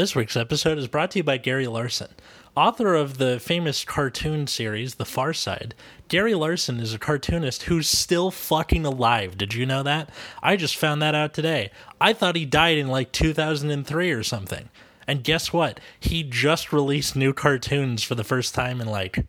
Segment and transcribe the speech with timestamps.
[0.00, 2.08] This week's episode is brought to you by Gary Larson.
[2.56, 5.74] Author of the famous cartoon series, The Far Side,
[6.08, 9.36] Gary Larson is a cartoonist who's still fucking alive.
[9.36, 10.08] Did you know that?
[10.42, 11.70] I just found that out today.
[12.00, 14.70] I thought he died in like 2003 or something.
[15.06, 15.80] And guess what?
[16.00, 19.26] He just released new cartoons for the first time in like,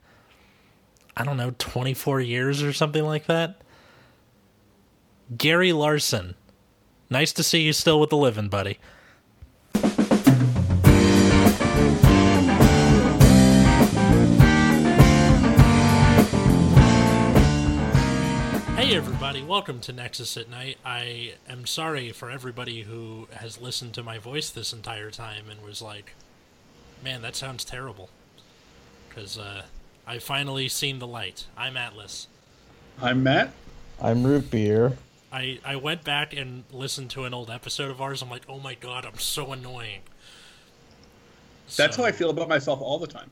[1.17, 3.61] I don't know, 24 years or something like that.
[5.37, 6.35] Gary Larson.
[7.09, 8.79] Nice to see you still with the living, buddy.
[19.31, 20.77] Everybody, welcome to Nexus at Night.
[20.83, 25.63] I am sorry for everybody who has listened to my voice this entire time and
[25.63, 26.15] was like,
[27.01, 28.09] man, that sounds terrible.
[29.07, 29.61] Because uh,
[30.05, 31.45] I finally seen the light.
[31.55, 32.27] I'm Atlas.
[33.01, 33.53] I'm Matt.
[34.01, 34.97] I'm root beer.
[35.31, 38.21] I, I went back and listened to an old episode of ours.
[38.21, 40.01] I'm like, oh my god, I'm so annoying.
[41.77, 43.31] That's So- how I feel about myself all the time.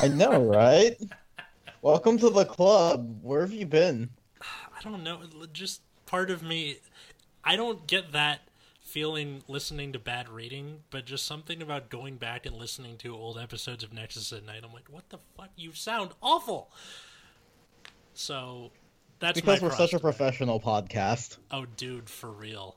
[0.00, 0.96] I know, right?
[1.82, 3.18] Welcome to the club.
[3.20, 4.10] Where have you been?
[4.80, 5.20] I don't know.
[5.52, 6.78] Just part of me,
[7.44, 8.40] I don't get that
[8.80, 13.38] feeling listening to bad reading, but just something about going back and listening to old
[13.38, 14.62] episodes of Nexus at Night.
[14.64, 15.50] I'm like, what the fuck?
[15.56, 16.70] You sound awful.
[18.14, 18.70] So
[19.20, 21.36] that's Because we're such a professional podcast.
[21.50, 22.76] Oh, dude, for real.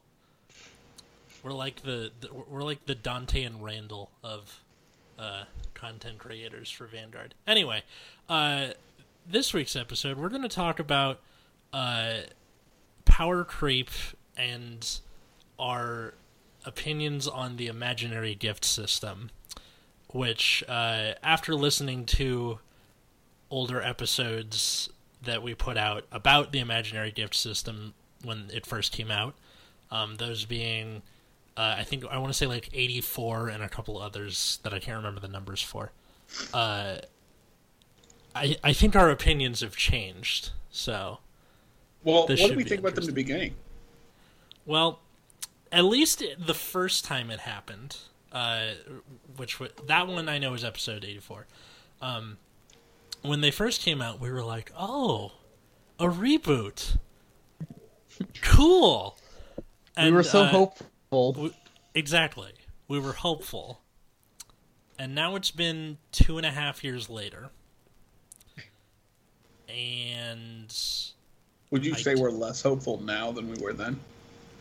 [1.42, 4.62] We're like the, the we're like the Dante and Randall of
[5.18, 7.34] uh, content creators for Vanguard.
[7.48, 7.84] Anyway,
[8.30, 8.68] uh,
[9.28, 11.20] this week's episode, we're going to talk about
[11.74, 12.14] uh,
[13.04, 13.90] power creep
[14.38, 15.00] and
[15.60, 16.14] our
[16.66, 19.32] opinions on the imaginary gift system.
[20.10, 22.60] Which, uh, after listening to
[23.50, 24.90] older episodes
[25.24, 29.34] that we put out about the imaginary gift system when it first came out,
[29.90, 31.02] um, those being,
[31.58, 34.78] uh, I think I want to say like 84 and a couple others that I
[34.78, 35.92] can't remember the numbers for.
[36.54, 36.98] Uh,
[38.36, 40.52] I I think our opinions have changed.
[40.72, 41.20] So,
[42.04, 43.36] Well, This what should did we think about them in the interesting.
[43.36, 43.56] beginning?
[44.66, 45.00] well,
[45.72, 47.98] at least the first time it happened,
[48.32, 48.72] uh,
[49.38, 51.48] which wa that one I know is episode 84.
[52.02, 52.38] Um,
[53.22, 55.32] when they first came out, we were like, "Oh,
[56.00, 56.98] a reboot,
[58.42, 59.18] cool."
[59.98, 61.32] we were so uh, hopeful.
[61.34, 61.54] w-
[61.94, 62.52] exactly.
[62.88, 63.80] We were hopeful.
[65.00, 67.50] And now it's been two and a half years later.
[69.68, 70.76] And,
[71.74, 74.00] Would you I say we're less hopeful now than we were then?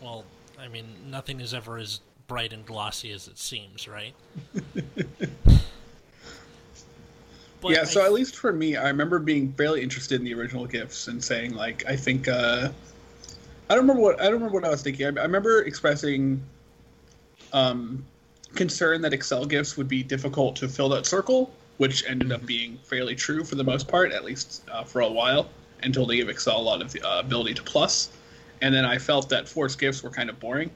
[0.01, 0.25] well,
[0.59, 4.15] I mean, nothing is ever as bright and glossy as it seems, right?
[7.61, 10.33] But yeah, I so at least for me, I remember being fairly interested in the
[10.33, 12.69] original gifts and saying like, I think uh,
[13.69, 15.05] I don't remember what I don't remember what I was thinking.
[15.05, 16.43] I, I remember expressing
[17.53, 18.03] um,
[18.53, 22.77] concern that Excel gifts would be difficult to fill that circle, which ended up being
[22.83, 25.47] fairly true for the most part, at least uh, for a while,
[25.83, 28.09] until they gave Excel a lot of the uh, ability to plus.
[28.61, 30.71] And then I felt that force gifts were kind of boring,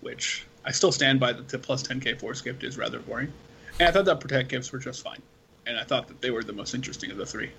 [0.00, 3.32] which I still stand by that the plus 10k force gift is rather boring.
[3.80, 5.22] And I thought that protect gifts were just fine.
[5.66, 7.50] And I thought that they were the most interesting of the three.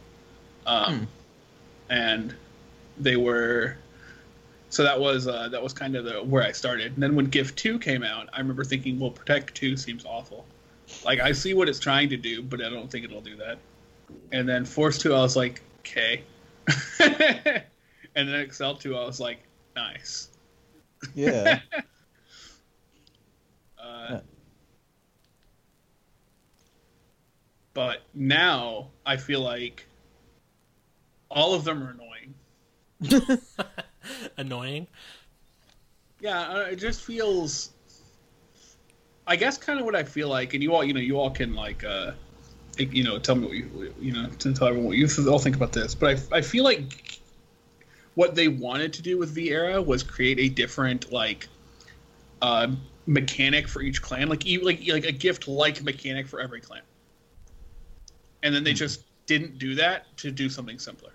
[0.65, 1.07] Um,
[1.89, 2.35] And
[2.99, 3.77] they were.
[4.69, 6.93] So that was uh, that was kind of the, where I started.
[6.93, 10.45] And then when Gift Two came out, I remember thinking, "Well, Protect Two seems awful.
[11.03, 13.57] Like I see what it's trying to do, but I don't think it'll do that."
[14.31, 16.21] And then Force Two, I was like, "Okay."
[16.99, 19.39] and then Excel Two, I was like,
[19.75, 20.29] "Nice."
[21.15, 21.59] Yeah.
[23.81, 24.19] Uh, Yeah.
[27.73, 29.85] But now I feel like
[31.31, 31.95] all of them are
[32.99, 33.39] annoying.
[34.37, 34.87] annoying.
[36.19, 37.71] Yeah, uh, it just feels.
[39.25, 41.29] I guess kind of what I feel like, and you all, you know, you all
[41.29, 42.11] can like, uh,
[42.79, 45.55] you know, tell me what you, you know, to tell everyone what you all think
[45.55, 45.95] about this.
[45.95, 47.19] But I, I feel like
[48.15, 51.47] what they wanted to do with V Era was create a different like,
[52.41, 52.67] uh,
[53.05, 56.81] mechanic for each clan, like like like a gift like mechanic for every clan.
[58.43, 61.11] And then they just didn't do that to do something simpler.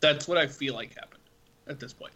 [0.00, 1.22] That's what I feel like happened
[1.66, 2.12] at this point.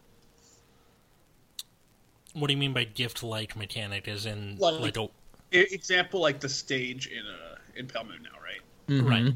[2.34, 4.06] What do you mean by gift-like mechanic?
[4.06, 5.08] As in, Like- like a
[5.52, 8.60] example like the stage in uh in Pale Moon now, right?
[8.88, 9.06] Mm-hmm.
[9.08, 9.34] right?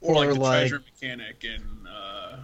[0.00, 2.38] Or, like the like- treasure mechanic in uh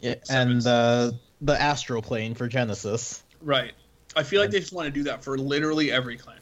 [0.00, 3.22] Yeah, and uh, the astral plane for Genesis.
[3.40, 3.72] right.
[4.14, 6.36] I feel like they just want to do that for literally every clan.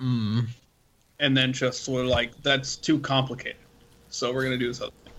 [0.00, 0.46] Mm.
[1.20, 3.56] And then just sort of like that's too complicated.
[4.10, 5.12] So we're gonna do this other thing.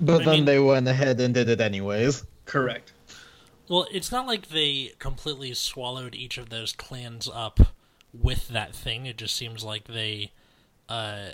[0.00, 2.24] But I then mean- they went ahead and did it anyways.
[2.44, 2.92] Correct.
[3.68, 7.60] Well, it's not like they completely swallowed each of those clans up
[8.12, 9.04] with that thing.
[9.06, 10.32] It just seems like they
[10.88, 11.30] uh,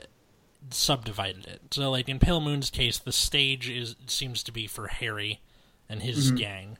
[0.70, 1.60] subdivided it.
[1.72, 5.40] So, like in Pale Moon's case, the stage is seems to be for Harry
[5.88, 6.78] and his gang,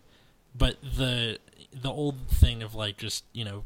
[0.54, 1.38] but the
[1.72, 3.64] the old thing of like just you know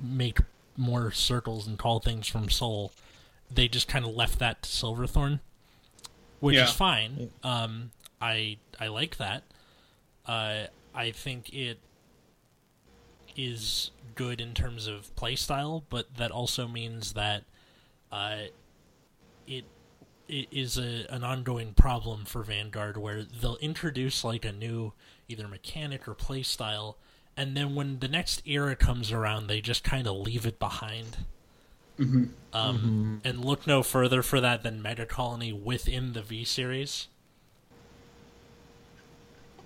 [0.00, 0.38] make
[0.76, 2.92] more circles and call things from Soul,
[3.50, 5.40] they just kind of left that to Silverthorn,
[6.40, 6.64] which Yeah.
[6.64, 7.30] is fine.
[7.42, 7.90] Um,
[8.20, 9.42] I I like that.
[10.26, 10.64] Uh,
[10.94, 11.78] I think it
[13.36, 17.44] is good in terms of playstyle, but that also means that
[18.12, 18.36] uh,
[20.50, 24.92] is a, an ongoing problem for Vanguard where they'll introduce like a new
[25.28, 26.94] either mechanic or playstyle,
[27.36, 31.18] and then when the next era comes around, they just kind of leave it behind.
[32.54, 37.08] Um, And look no further for that than Mega Colony within the V series.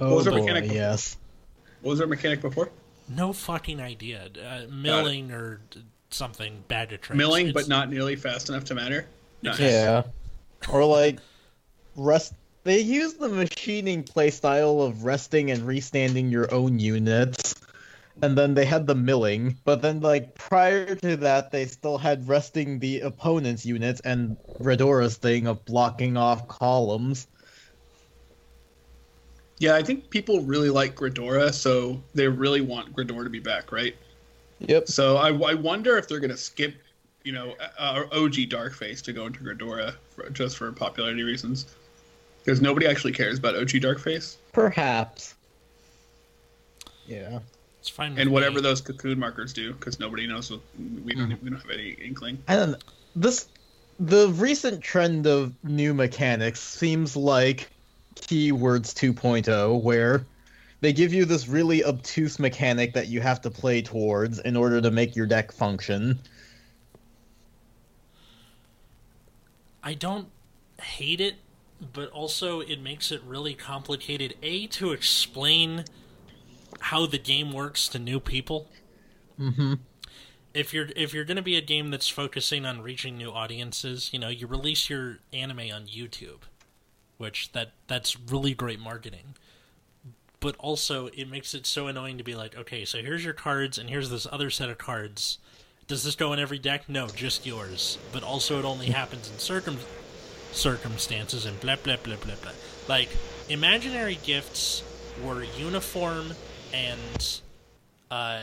[0.01, 0.77] Oh was boy, mechanic before?
[0.77, 1.17] yes.
[1.83, 2.71] What was our mechanic before?
[3.09, 4.29] No fucking idea.
[4.45, 5.61] Uh, milling or
[6.11, 7.17] something bad to tricks.
[7.17, 9.07] Milling, It's- but not nearly fast enough to matter.
[9.43, 9.61] Nice.
[9.61, 10.03] Yeah.
[10.69, 11.19] Or like
[11.97, 12.35] rest
[12.65, 17.55] they use the machining playstyle of resting and restanding your own units.
[18.23, 22.27] And then they had the milling, but then like prior to that they still had
[22.29, 27.27] resting the opponent's units and Redora's thing of blocking off columns.
[29.59, 33.73] Yeah, I think people really like Gridora, so they really want Gridora to be back,
[33.73, 33.97] right?
[34.61, 34.89] Yep.
[34.89, 36.75] So I, I wonder if they're going to skip,
[37.25, 41.75] you know, uh, OG Darkface to go into Gridora for, just for popularity reasons.
[42.45, 44.37] Because nobody actually cares about OG Darkface.
[44.53, 45.35] Perhaps.
[47.07, 47.41] Yeah.
[47.81, 48.19] It's fine.
[48.19, 48.61] And whatever me.
[48.63, 50.61] those cocoon markers do, because nobody knows what
[51.05, 52.39] we don't we don't have any inkling.
[52.49, 52.79] I don't know.
[53.17, 53.49] This
[54.01, 57.69] the recent trend of new mechanics seems like
[58.17, 60.25] keywords 2.0 where
[60.81, 64.81] they give you this really obtuse mechanic that you have to play towards in order
[64.81, 66.19] to make your deck function.
[69.85, 70.29] I don't
[70.81, 71.37] hate it,
[71.93, 74.35] but also it makes it really complicated.
[74.43, 75.85] A to explain
[76.81, 78.71] how the game works to new people.
[79.39, 79.81] Mhm.
[80.55, 84.11] If you're if you're going to be a game that's focusing on reaching new audiences,
[84.13, 86.43] you know, you release your anime on YouTube,
[87.19, 89.35] which that that's really great marketing.
[90.41, 93.79] But also it makes it so annoying to be like, okay, so here's your cards
[93.79, 95.39] and here's this other set of cards.
[95.87, 96.89] Does this go in every deck?
[96.89, 97.99] No, just yours.
[98.13, 99.79] But also it only happens in circum
[100.53, 102.53] circumstances and blah blah blah blah blah.
[102.89, 103.09] Like
[103.49, 104.83] imaginary gifts
[105.23, 106.33] were uniform
[106.73, 107.41] and
[108.11, 108.41] uh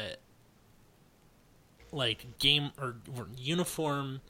[1.92, 4.22] like game or were uniform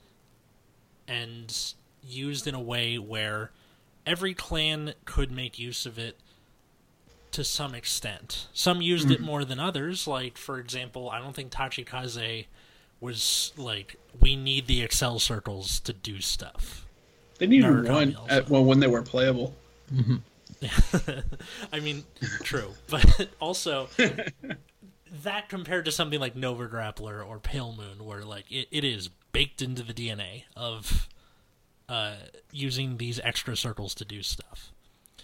[1.08, 1.74] and
[2.04, 3.52] used in a way where
[4.06, 6.18] every clan could make use of it
[7.31, 8.48] to some extent.
[8.54, 10.06] Some used it more than others.
[10.08, 12.46] Like, for example, I don't think Tachikaze
[13.01, 16.86] was like, we need the Excel circles to do stuff.
[17.39, 18.33] They need Narukami one also.
[18.33, 19.56] at, well when they were playable.
[19.94, 20.18] Mm-hmm.
[21.74, 22.03] I mean,
[22.44, 23.89] true, but also
[25.24, 29.09] that compared to something like Nova Grappler or Pale Moon, where like it, it is
[29.31, 31.09] baked into the DNA of
[31.89, 32.15] uh,
[32.51, 34.71] using these extra circles to do stuff.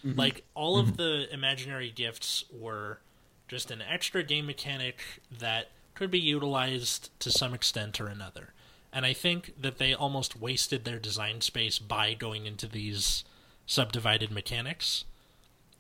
[0.04, 0.18] Mm-hmm.
[0.18, 0.96] Like all of mm-hmm.
[0.96, 3.00] the imaginary gifts were
[3.48, 5.00] just an extra game mechanic
[5.40, 8.54] that could be utilized to some extent or another.
[8.94, 13.24] And I think that they almost wasted their design space by going into these
[13.66, 15.06] subdivided mechanics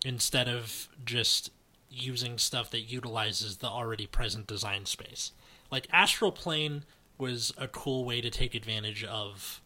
[0.04, 1.52] instead of just
[1.92, 5.34] using stuff that utilizes the already present design space.
[5.72, 6.84] Like Astral Plane
[7.20, 9.62] was a cool way to take advantage of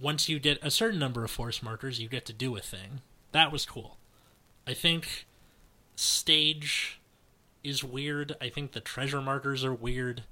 [0.00, 3.02] once you get a certain number of force markers, you get to do a thing.
[3.32, 3.98] That was cool.
[4.66, 5.26] I think
[5.94, 7.00] stage
[7.64, 8.36] is weird.
[8.40, 10.22] I think the treasure markers are weird,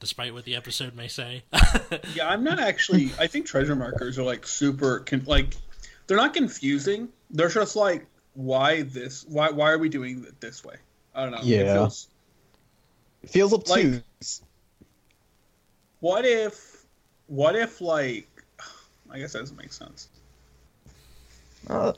[0.00, 1.42] despite what the episode may say.
[2.14, 3.10] Yeah, I'm not actually.
[3.18, 5.00] I think treasure markers are like super.
[5.00, 5.54] Con- like,
[6.06, 7.08] they're not confusing.
[7.30, 9.24] They're just like, why this?
[9.28, 10.76] Why why are we doing it this way?
[11.14, 11.38] I don't know.
[11.38, 11.74] It Yeah.
[11.74, 12.08] feels-
[13.22, 14.42] It feels obtuse.
[16.00, 16.84] what if?
[17.26, 18.28] What if like?
[19.10, 20.08] I guess that doesn't make sense.
[21.68, 21.92] Uh,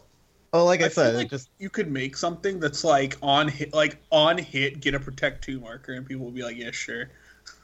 [0.56, 3.72] oh, like I, I said, like just you could make something that's like on hit,
[3.75, 7.10] like on hit, get a protect two marker, and people will be like, yeah, sure.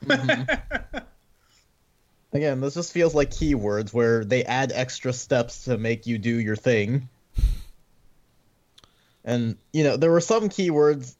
[0.05, 0.99] Mm-hmm.
[2.33, 6.35] again, this just feels like keywords where they add extra steps to make you do
[6.41, 7.09] your thing.
[9.25, 11.15] And you know, there were some keywords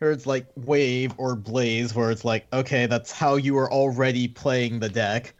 [0.00, 4.80] words like wave or blaze where it's like, okay, that's how you are already playing
[4.80, 5.34] the deck.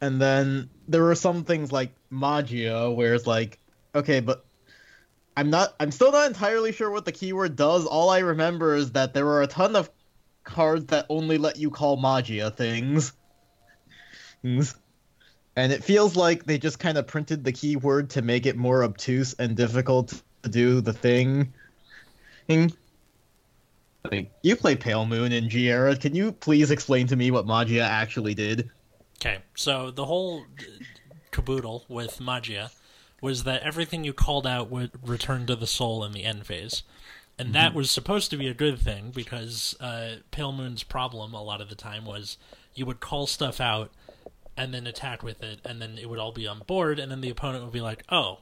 [0.00, 3.58] And then there were some things like magia where it's like,
[3.94, 4.44] okay, but
[5.38, 7.86] I'm not I'm still not entirely sure what the keyword does.
[7.86, 9.88] All I remember is that there were a ton of
[10.42, 13.12] cards that only let you call Magia things.
[14.42, 14.74] And
[15.56, 19.34] it feels like they just kind of printed the keyword to make it more obtuse
[19.34, 21.52] and difficult to do the thing.
[22.48, 22.72] You
[24.56, 25.68] play Pale Moon in G.
[26.00, 28.70] Can you please explain to me what Magia actually did?
[29.20, 30.44] Okay, so the whole
[31.30, 32.72] caboodle with Magia
[33.20, 36.82] was that everything you called out would return to the soul in the end phase.
[37.40, 41.42] And that was supposed to be a good thing because uh, Pale Moon's problem a
[41.42, 42.36] lot of the time was
[42.74, 43.92] you would call stuff out
[44.56, 47.20] and then attack with it, and then it would all be on board, and then
[47.20, 48.40] the opponent would be like, oh,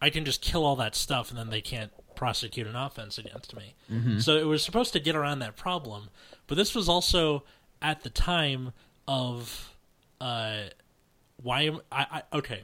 [0.00, 3.54] I can just kill all that stuff, and then they can't prosecute an offense against
[3.54, 3.74] me.
[4.20, 6.08] So it was supposed to get around that problem,
[6.46, 7.44] but this was also
[7.82, 8.72] at the time
[9.06, 9.76] of
[10.18, 10.62] uh,
[11.42, 12.62] why am I, I okay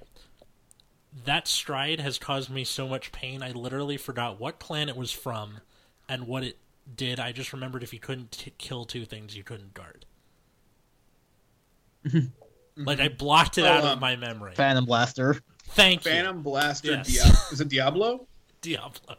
[1.25, 5.11] that stride has caused me so much pain i literally forgot what clan it was
[5.13, 5.61] from
[6.09, 6.59] and what it
[6.97, 10.05] did i just remembered if you couldn't t- kill two things you couldn't guard
[12.77, 15.37] like i blocked it Oh, out of um, my memory Phantom Blaster.
[15.71, 16.93] thank you Phantom Blaster.
[16.93, 17.07] Yes.
[17.09, 18.27] Dia- is it Diablo?
[18.61, 19.17] Diablo.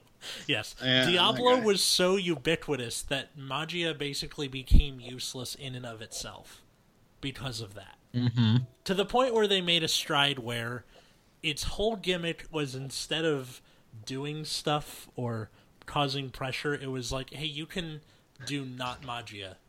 [0.47, 0.75] Yes.
[0.83, 6.61] Yeah, Diablo was so ubiquitous that Magia basically became useless in and of itself
[7.21, 7.95] because of that.
[8.13, 8.57] Mm-hmm.
[8.85, 10.83] To the point where they made a stride where
[11.43, 13.61] its whole gimmick was instead of
[14.05, 15.49] doing stuff or
[15.85, 18.01] causing pressure, it was like, hey, you can
[18.45, 19.57] do not Magia.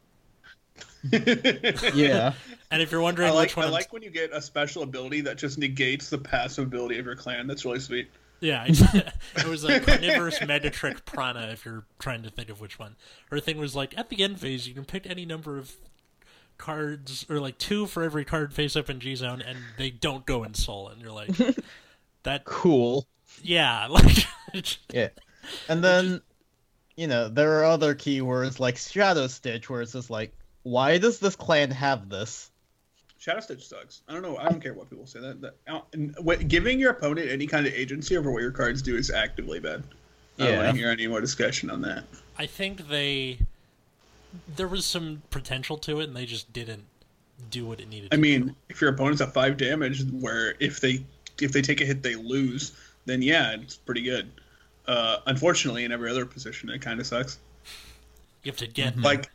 [1.95, 2.35] Yeah.
[2.71, 4.41] And if you're wondering I like which one I I'm like when you get a
[4.41, 7.47] special ability that just negates the passive ability of your clan.
[7.47, 8.09] That's really sweet.
[8.41, 8.81] Yeah, it,
[9.37, 12.97] it was a carnivorous Megatrick Prana, if you're trying to think of which one.
[13.31, 15.75] Her thing was like, at the end phase, you can pick any number of
[16.61, 20.25] cards, or like two for every card face up in G Zone, and they don't
[20.27, 20.89] go in Soul.
[20.89, 21.31] And you're like,
[22.23, 23.07] that, Cool.
[23.43, 24.25] yeah, like,
[24.93, 25.09] Yeah.
[25.69, 26.21] And then,
[26.97, 31.19] you know, there are other keywords like Shadow Stitch, where it's just like, why does
[31.19, 32.51] this clan have this?
[33.19, 34.03] Shadow Stitch sucks.
[34.09, 34.37] I don't know.
[34.37, 35.21] I don't care what people say.
[35.21, 38.83] That, that and what, giving your opponent any kind of agency over what your cards
[38.83, 39.83] do is actively bad.
[40.39, 42.05] I don't want to hear any more discussion on that.
[42.39, 43.41] I think they,
[44.57, 46.85] there was some potential to it, and they just didn't
[47.51, 48.55] do what it needed I to mean, do.
[48.69, 51.05] if your opponent's at five damage, where if they
[51.41, 52.73] if they take a hit they lose,
[53.07, 54.31] then yeah, it's pretty good.
[54.87, 57.39] Uh, unfortunately, in every other position, it kind of sucks.
[58.43, 59.31] You have to get, Like,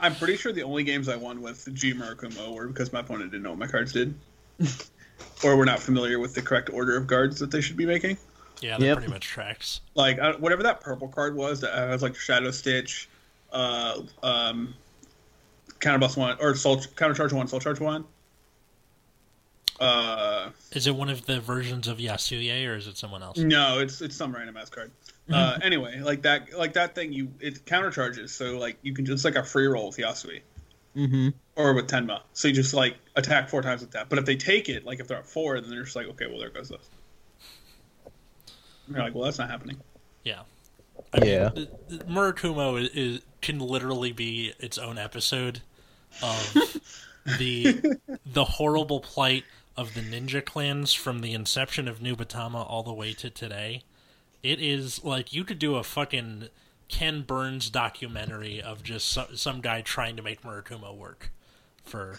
[0.00, 3.30] I'm pretty sure the only games I won with G Murakumo were because my opponent
[3.30, 4.14] didn't know what my cards did,
[5.44, 8.16] or were not familiar with the correct order of guards that they should be making.
[8.60, 8.96] yeah, that Yep.
[8.98, 9.80] pretty much tracks.
[9.94, 13.08] Like I, whatever that purple card was that has like Shadow Stitch,
[13.52, 14.74] uh, um,
[15.80, 18.04] Counterblast one or Soul Countercharge one, Soul Charge one.
[19.78, 23.38] Uh, Is it one of the versions of Yasuie, or is it someone else?
[23.38, 24.90] no, it's it's some random ass card.
[25.32, 29.24] Uh, anyway, like that, like that thing, you it countercharges, so like you can just
[29.24, 30.40] like a free roll with Yasui
[30.96, 31.28] Mm-hmm.
[31.54, 32.20] or with Tenma.
[32.32, 34.08] So you just like attack four times with that.
[34.08, 36.26] But if they take it, like if they're at four, then they're just like, okay,
[36.26, 36.90] well there goes this.
[38.86, 39.76] And you're like, well, that's not happening.
[40.24, 40.40] Yeah.
[41.14, 41.50] I Yeah.
[41.54, 45.60] Mean, the- the- Murakumo is, is can literally be its own episode
[46.22, 46.54] of
[47.38, 49.44] the the horrible plight
[49.76, 53.82] of the ninja clans from the inception of Nubatama all the way to today.
[54.42, 56.48] It is like you could do a fucking
[56.88, 61.30] Ken Burns documentary of just some, some guy trying to make Murakumo work
[61.84, 62.18] for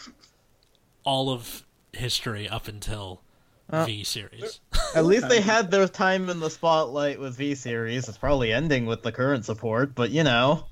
[1.04, 1.63] all of
[1.94, 3.22] history up until
[3.70, 4.60] Uh, V series.
[4.96, 8.08] At least they had their time in the spotlight with V Series.
[8.10, 10.66] It's probably ending with the current support, but you know.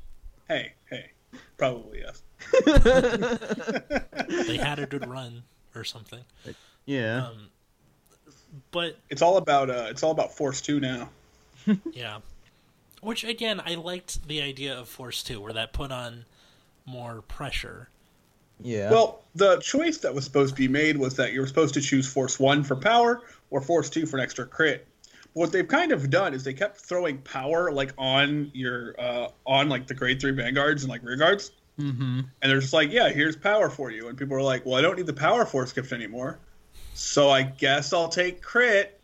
[0.50, 1.12] Hey, hey,
[1.58, 2.24] probably yes.
[4.48, 5.44] they had a good run
[5.76, 6.22] or something.
[6.86, 7.28] Yeah.
[7.28, 7.50] Um,
[8.72, 11.10] but It's all about uh, it's all about Force Two now.
[11.94, 12.20] yeah,
[13.02, 16.26] which again, I liked the idea of Force Two, where that put on
[16.86, 17.90] more pressure.
[18.60, 18.90] yeah.
[18.90, 21.82] Well, the choice that was supposed to be made was that you were supposed to
[21.82, 24.88] choose Force One for power or Force Two for an extra crit.
[25.34, 29.70] What they've kind of done is they kept throwing power like on your uh, on
[29.70, 32.22] like the grade three vanguards and like rear guards, mm-hmm.
[32.42, 34.82] and they're just like, yeah, here's power for you, and people are like, well, I
[34.82, 36.40] don't need the power force gift anymore,
[36.94, 39.00] so I guess I'll take crit.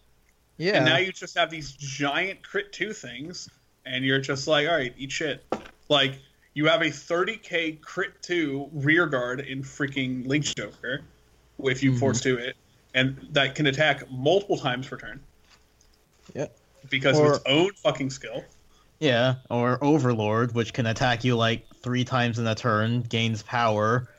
[0.58, 0.78] Yeah.
[0.78, 3.50] And now you just have these giant crit two things,
[3.86, 5.46] and you're just like, all right, eat shit.
[5.90, 6.20] Like
[6.56, 11.02] you have a 30k crit two rear guard in freaking Link Joker,
[11.60, 12.00] if you Mhm.
[12.00, 12.56] force to it,
[12.94, 15.20] and that can attack multiple times per turn.
[16.90, 18.44] Because Or- of its own fucking skill.
[19.00, 24.10] Yeah, or Overlord, which can attack you like three times in a turn, gains power.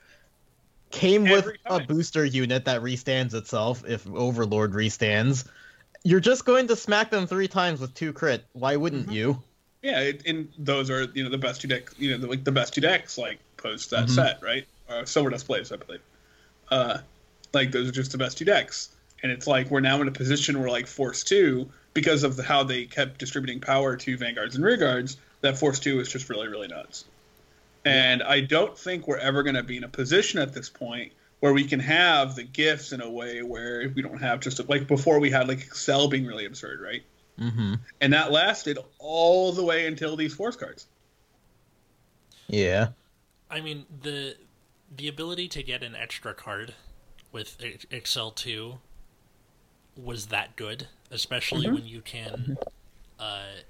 [0.90, 5.44] Came with Every a booster unit that restands itself if Overlord restands.
[6.04, 8.44] You're just going to smack them three times with two crit.
[8.52, 9.12] Why wouldn't Mhm.
[9.12, 9.42] you?
[9.82, 11.94] Yeah, it, and those are you know the best two decks.
[11.98, 14.10] You know, the, like the best two decks like post that Mhm.
[14.14, 14.66] set, right?
[14.88, 16.00] Uh, Silver Dust Blaze, I believe.
[16.70, 16.98] Uh,
[17.52, 18.90] like those are just the best two decks,
[19.22, 22.44] and it's like we're now in a position where like Force Two, because of the,
[22.44, 26.46] how they kept distributing power to Vanguards and Rearguards, that Force Two is just really
[26.46, 27.04] really nuts.
[27.84, 31.12] And I don't think we're ever going to be in a position at this point
[31.40, 34.86] where we can have the gifts in a way where we don't have just like
[34.86, 37.02] before we had like Excel being really absurd, right?
[37.38, 37.74] Mm-hmm.
[38.00, 40.86] and that lasted all the way until these force cards.
[42.48, 42.88] Yeah.
[43.50, 44.36] I mean the
[44.96, 46.74] the ability to get an extra card
[47.32, 48.78] with Ex- Excel two
[49.96, 52.58] was that good, especially when you can.
[53.18, 53.62] Uh,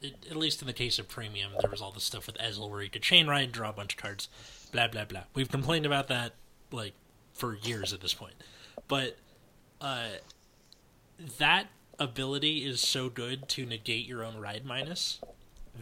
[0.00, 2.70] it, at least in the case of premium, there was all the stuff with Ezel
[2.70, 4.28] where you could chain ride, draw a bunch of cards,
[4.72, 5.24] blah blah blah.
[5.34, 6.34] We've complained about that
[6.70, 6.94] like
[7.32, 8.34] for years at this point,
[8.88, 9.16] but
[9.80, 10.08] uh,
[11.38, 15.20] that ability is so good to negate your own ride minus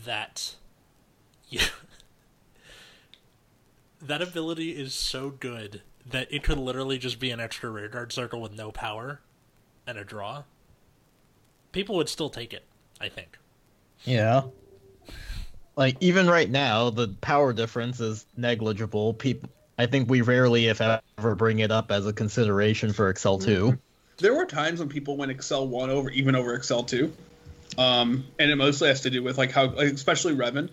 [0.05, 0.57] that
[1.49, 1.61] you
[4.03, 8.13] that ability is so good that it could literally just be an extra rear guard
[8.13, 9.21] circle with no power
[9.91, 10.45] and a draw.
[11.73, 12.65] People would still take it,
[13.01, 13.37] I think.
[14.05, 14.43] Yeah.
[15.77, 19.15] Like even right now, the power difference is negligible.
[19.15, 23.39] People, I think we rarely, if ever, bring it up as a consideration for Excel
[23.39, 23.79] two.
[24.19, 27.13] There were times when people went Excel one over even over Excel two,
[27.79, 30.69] um, and it mostly has to do with like how, like, especially Revan,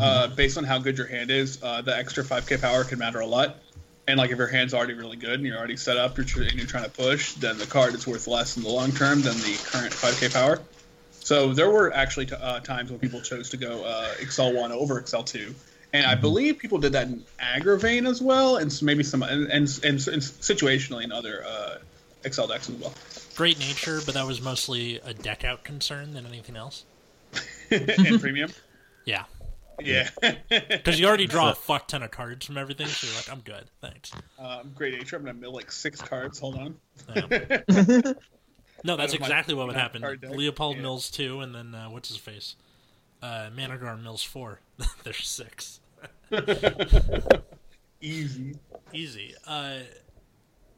[0.00, 2.98] uh, based on how good your hand is, uh, the extra five K power can
[2.98, 3.58] matter a lot.
[4.10, 6.42] And like if your hand's already really good and you're already set up, you're tr-
[6.42, 9.22] and you're trying to push, then the card is worth less in the long term
[9.22, 10.58] than the current five K power.
[11.20, 14.72] So there were actually t- uh, times when people chose to go uh, Excel one
[14.72, 15.54] over Excel two,
[15.92, 19.68] and I believe people did that in Aggravain as well, and maybe some and and,
[19.84, 21.76] and, and situationally in other uh,
[22.24, 22.92] Excel decks as well.
[23.36, 26.84] Great nature, but that was mostly a deck out concern than anything else.
[27.70, 28.50] and premium,
[29.04, 29.24] Yeah.
[29.82, 30.08] Yeah.
[30.48, 33.40] Because you already draw a fuck ton of cards from everything, so you're like, I'm
[33.40, 34.12] good, thanks.
[34.38, 35.16] um, great nature.
[35.16, 36.38] I'm gonna mill like six cards.
[36.38, 36.76] Hold on.
[37.14, 38.12] Yeah.
[38.82, 40.02] No, that's of my- exactly what would happen.
[40.22, 40.82] Leopold yeah.
[40.82, 42.56] Mills two, and then uh, what's his face?
[43.22, 44.60] Uh, Managar Mills four.
[45.04, 45.80] There's six.
[48.00, 48.54] Easy.
[48.92, 49.34] Easy.
[49.46, 49.80] Uh,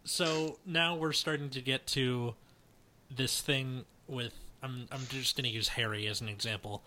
[0.05, 2.35] so now we're starting to get to
[3.15, 4.35] this thing with.
[4.65, 6.83] I'm I'm just going to use Harry as an example,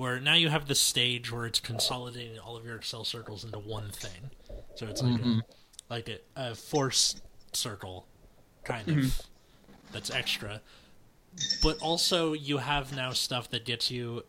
[0.00, 3.58] where now you have the stage where it's consolidating all of your Excel circles into
[3.58, 4.30] one thing.
[4.76, 5.42] So it's like a,
[5.88, 6.18] like a,
[6.50, 7.20] a force
[7.52, 8.06] circle,
[8.64, 9.20] kind of.
[9.92, 10.60] That's extra,
[11.62, 14.22] but also you have now stuff that gets you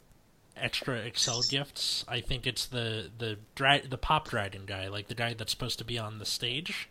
[0.57, 2.03] extra Excel gifts.
[2.07, 5.77] I think it's the the dra- the pop dragon guy, like the guy that's supposed
[5.77, 6.89] to be on the stage.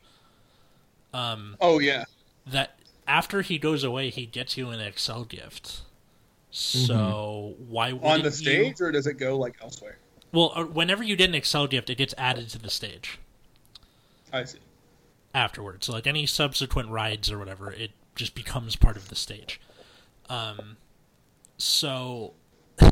[1.12, 2.05] Um, Oh yeah.
[2.47, 5.83] that after he goes away, he gets you an Excel gift.
[6.51, 8.87] So why On wouldn't the stage, You...
[8.87, 9.99] or does it go like elsewhere?
[10.33, 13.19] Well, uh, whenever you did an Excel gift, it gets added to the stage
[14.33, 14.59] I see.
[15.35, 15.87] afterwards.
[15.87, 19.61] So like any subsequent rides or whatever, it just becomes part of the stage.
[20.29, 20.77] Um,
[21.59, 22.35] so.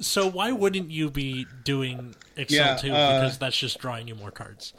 [0.00, 2.92] so why wouldn't you be doing Excel Yeah, too?
[2.92, 4.72] uh, because that's just drawing you more cards.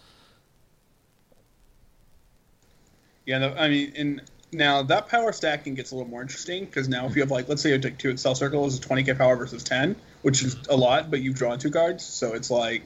[3.25, 4.21] Yeah, no, I mean, and
[4.53, 7.47] now that power stacking gets a little more interesting because now if you have like,
[7.49, 10.75] let's say you take two Excel circles, it's 20k power versus 10, which is a
[10.75, 12.83] lot, but you've drawn two cards, so it's like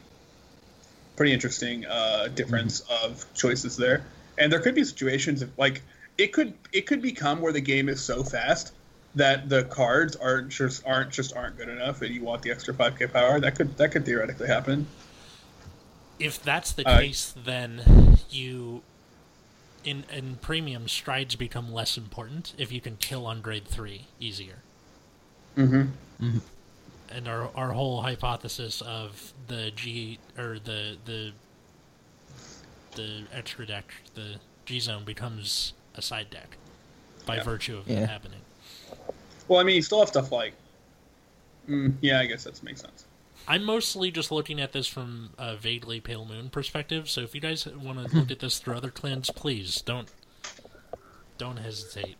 [1.16, 4.04] pretty interesting uh, difference of choices there.
[4.38, 5.82] And there could be situations of like
[6.16, 8.72] it could it could become where the game is so fast
[9.14, 12.72] that the cards aren't just aren't just aren't good enough, and you want the extra
[12.74, 13.40] 5k power.
[13.40, 14.86] That could that could theoretically happen.
[16.20, 18.82] if that's the Uh, case, then you
[19.88, 24.56] in in premium strides become less important if you can kill on grade three easier.
[25.56, 26.38] Mm-hmm.
[27.10, 31.32] And our our whole hypothesis of the G or the the
[32.94, 36.56] the extra deck, the G zone becomes a side deck
[37.24, 37.42] by Yeah.
[37.44, 38.00] virtue of Yeah.
[38.02, 38.40] it happening.
[39.48, 40.52] Well, I mean, you still have stuff like.
[41.68, 43.04] Mm, yeah, I guess that makes sense.
[43.48, 47.08] I'm mostly just looking at this from a vaguely pale moon perspective.
[47.08, 50.08] So if you guys want to look at this through other clans, please don't
[51.38, 52.16] don't hesitate.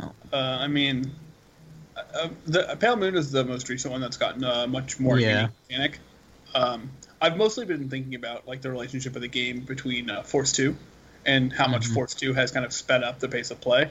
[0.00, 1.10] Uh, I mean,
[1.96, 5.42] uh, the Pale Moon is the most recent one that's gotten a much more Yeah.
[5.42, 5.98] unique mechanic.
[6.54, 6.90] Um,
[7.22, 10.76] I've mostly been thinking about like the relationship of the game between uh, Force Two
[11.26, 11.94] and how much Mhm.
[11.94, 13.90] Force Two has kind of sped up the pace of play.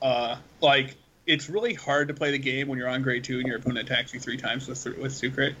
[0.00, 0.94] Uh, like
[1.26, 3.88] it's really hard to play the game when you're on grade two and your opponent
[3.88, 5.54] attacks you three times with th- with two crit.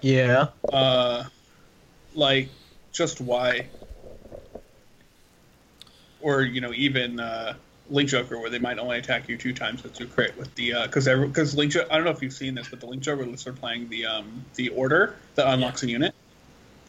[0.00, 0.48] Yeah.
[0.70, 1.24] Uh,
[2.14, 2.48] like
[2.92, 3.68] just why?
[6.20, 7.54] Or you know even uh,
[7.90, 10.74] Link Joker, where they might only attack you two times with two crit with the
[10.82, 11.72] because uh, because Link.
[11.72, 13.88] Joker I don't know if you've seen this, but the Link Joker lists are playing
[13.88, 15.88] the um the order that unlocks yeah.
[15.88, 16.14] a unit.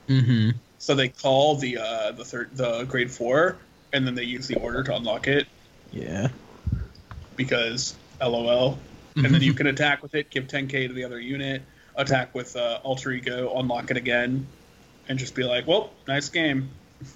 [0.07, 0.57] Mm-hmm.
[0.79, 3.57] So they call the uh the third the grade four,
[3.93, 5.47] and then they use the order to unlock it.
[5.91, 6.29] Yeah.
[7.35, 8.77] Because LOL,
[9.15, 11.61] and then you can attack with it, give 10k to the other unit,
[11.95, 14.47] attack with uh, alter ego, unlock it again,
[15.07, 16.69] and just be like, "Well, nice game."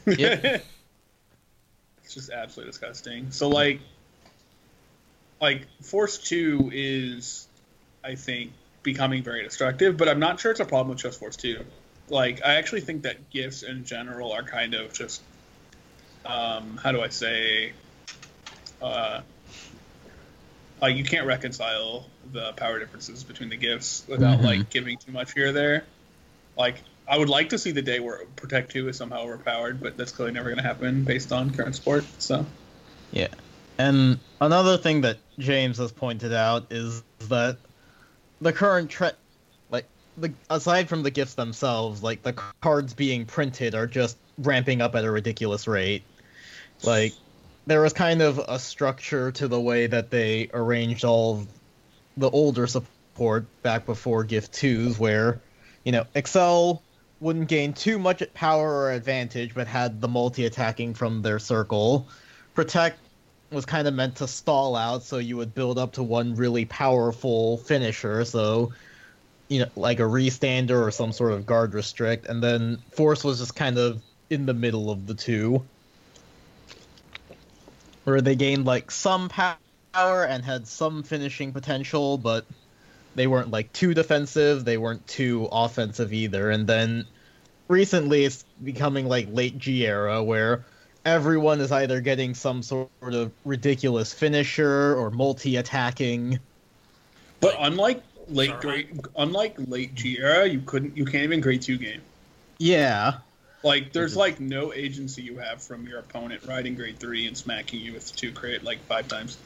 [0.06, 0.44] Yep.
[2.04, 3.32] it's just absolutely disgusting.
[3.32, 3.80] So like,
[5.42, 7.48] like Force Two is,
[8.04, 8.52] I think,
[8.84, 9.98] becoming very destructive.
[9.98, 11.66] But I'm not sure it's a problem with just Force Two.
[12.10, 15.22] Like, I actually think that gifts in general are kind of just,
[16.26, 17.72] um, how do I say,
[18.82, 19.22] uh,
[20.84, 24.48] like you can't reconcile the power differences between the gifts without mm-hmm.
[24.48, 25.86] like giving too much here or there.
[26.58, 29.96] Like I would like to see the day where Protect Two is somehow overpowered, but
[29.96, 32.04] that's clearly never going to happen based on current sport.
[32.20, 32.46] So,
[33.14, 33.30] yeah.
[33.78, 37.60] And another thing that James has pointed out is that
[38.42, 39.16] the current trend,
[39.70, 39.86] like
[40.18, 44.96] the aside from the gifts themselves, like the cards being printed are just ramping up
[44.96, 46.04] at a ridiculous rate.
[46.84, 47.14] Like
[47.66, 51.48] there was kind of a structure to the way that they arranged all
[52.18, 55.40] the older support back before Gift 2s, where,
[55.84, 56.82] you know, Accel
[57.20, 62.08] wouldn't gain too much power or advantage, but had the multi attacking from their circle.
[62.54, 63.00] Protect
[63.50, 66.66] was kind of meant to stall out, so you would build up to one really
[66.66, 68.74] powerful finisher, so
[69.48, 73.40] you know, like a restander or some sort of guard restrict, and then Force was
[73.40, 75.64] just kind of in the middle of the two
[78.04, 82.46] where they gained like some power and had some finishing potential, but
[83.16, 86.50] they weren't like too defensive, they weren't too offensive either.
[86.50, 87.06] And then
[87.68, 90.66] recently it's becoming like late G era where
[91.06, 96.40] everyone is either getting some sort of ridiculous finisher or multi-attacking.
[97.40, 101.78] But unlike late grade, unlike late G era, you couldn't, you can't even grade two
[101.78, 102.02] game.
[102.58, 103.16] Yeah,
[103.64, 107.80] like, there's like no agency you have from your opponent riding grade three and smacking
[107.80, 109.38] you with two crit like five times.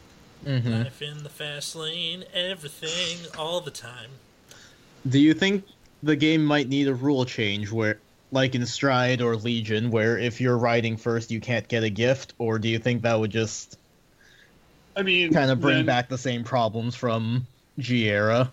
[0.45, 0.71] Mm-hmm.
[0.71, 4.09] Life in the fast lane, everything, all the time.
[5.07, 5.65] Do you think
[6.03, 7.99] the game might need a rule change where,
[8.31, 12.33] like in Stride or Legion, where if you're riding first you can't get a gift,
[12.37, 13.79] or do you think that would just,
[14.95, 15.85] I mean, kind of bring then...
[15.85, 17.47] back the same problems from
[17.79, 18.51] G era?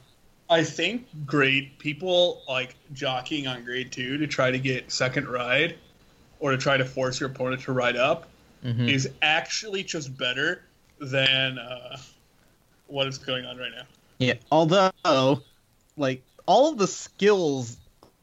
[0.51, 5.77] I think grade people like jockeying on grade two to try to get second ride
[6.39, 8.29] or to try to force your opponent to ride up
[8.65, 8.89] mm-hmm.
[8.89, 10.63] is actually just better
[11.01, 11.97] than uh,
[12.87, 13.85] what is going on right now.
[14.19, 15.43] Yeah, although
[15.97, 17.77] like all of the skills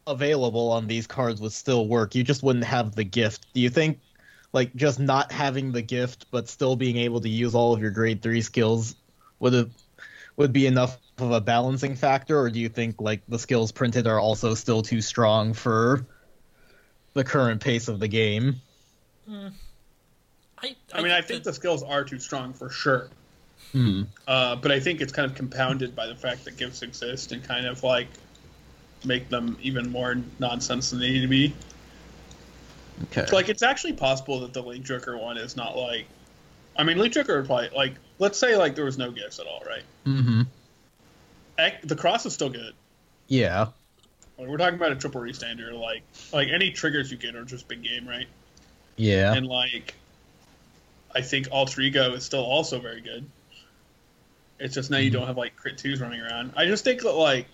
[0.08, 2.16] available on these cards would still work.
[2.16, 3.46] You just wouldn't have the gift.
[3.54, 4.00] Do you think
[4.54, 7.92] like just not having the gift but still being able to use all of your
[7.92, 8.96] grade 3 skills
[9.40, 9.72] would have
[10.38, 14.08] would be enough of a balancing factor, or do you think like the skills printed
[14.08, 16.06] are also still too strong for
[17.14, 18.62] the current pace of the game?
[19.30, 19.52] Mm.
[20.58, 23.10] I, I, I, mean, I think the skills are too strong for sure.
[23.72, 24.04] Hmm.
[24.28, 27.44] Uh, but I think it's kind of compounded by the fact that gifts exist and
[27.44, 28.08] kind of like
[29.06, 31.54] make them even more nonsense than they need to be.
[33.06, 33.26] Okay.
[33.26, 36.06] So, like, it's actually possible that the Link Joker one is not like.
[36.78, 37.94] I mean, Link Joker would probably like.
[38.20, 39.84] Let's say like there was no gifts at all, right?
[40.06, 40.42] Mm-hmm
[41.84, 42.74] the cross is still good.
[43.28, 43.68] Yeah.
[44.38, 45.74] Like, we're talking about a triple restander.
[45.74, 48.28] Like, like any triggers you get are just big game, right?
[48.96, 49.34] Yeah.
[49.34, 49.96] And like,
[51.14, 53.30] I think alter ego is still also very good.
[54.60, 55.06] It's just now mm-hmm.
[55.06, 56.54] you don't have like crit twos running around.
[56.56, 57.48] I just think that like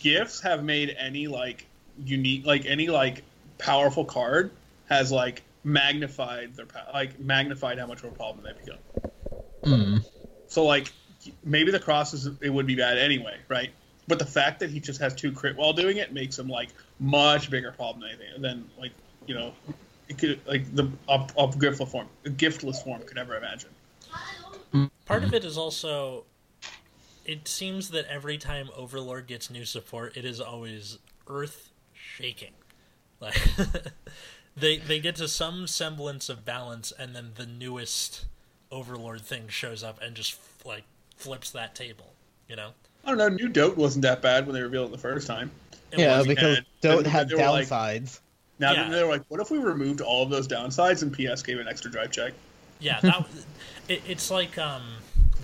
[0.00, 1.66] gifts have made any like
[2.04, 3.22] unique, like any like
[3.58, 4.50] powerful card
[4.88, 8.78] has like magnified their like magnified how much of a problem they become.
[9.62, 10.04] Mm.
[10.48, 10.90] So like
[11.44, 13.70] maybe the crosses it would be bad anyway, right?
[14.06, 16.70] But the fact that he just has two crit while doing it makes him like
[16.98, 18.92] much bigger problem than anything than like
[19.26, 19.52] you know
[20.08, 23.70] it could like the up giftless form giftless form could ever imagine.
[25.06, 26.24] Part of it is also
[27.24, 32.52] it seems that every time Overlord gets new support, it is always earth shaking.
[33.20, 33.36] Like
[34.56, 38.26] they they get to some semblance of balance, and then the newest
[38.70, 40.84] Overlord thing shows up and just like
[41.18, 42.12] flips that table.
[42.48, 42.70] You know.
[43.04, 43.28] I don't know.
[43.28, 45.50] New Dote wasn't that bad when they revealed it the first time.
[45.92, 47.70] It yeah, because had, Dote had downsides.
[47.70, 48.22] Like,
[48.58, 48.90] now yeah.
[48.90, 51.68] they were like, "What if we removed all of those downsides and PS gave an
[51.68, 52.32] extra drive check?"
[52.80, 53.26] Yeah, that
[53.88, 54.82] it, it's like um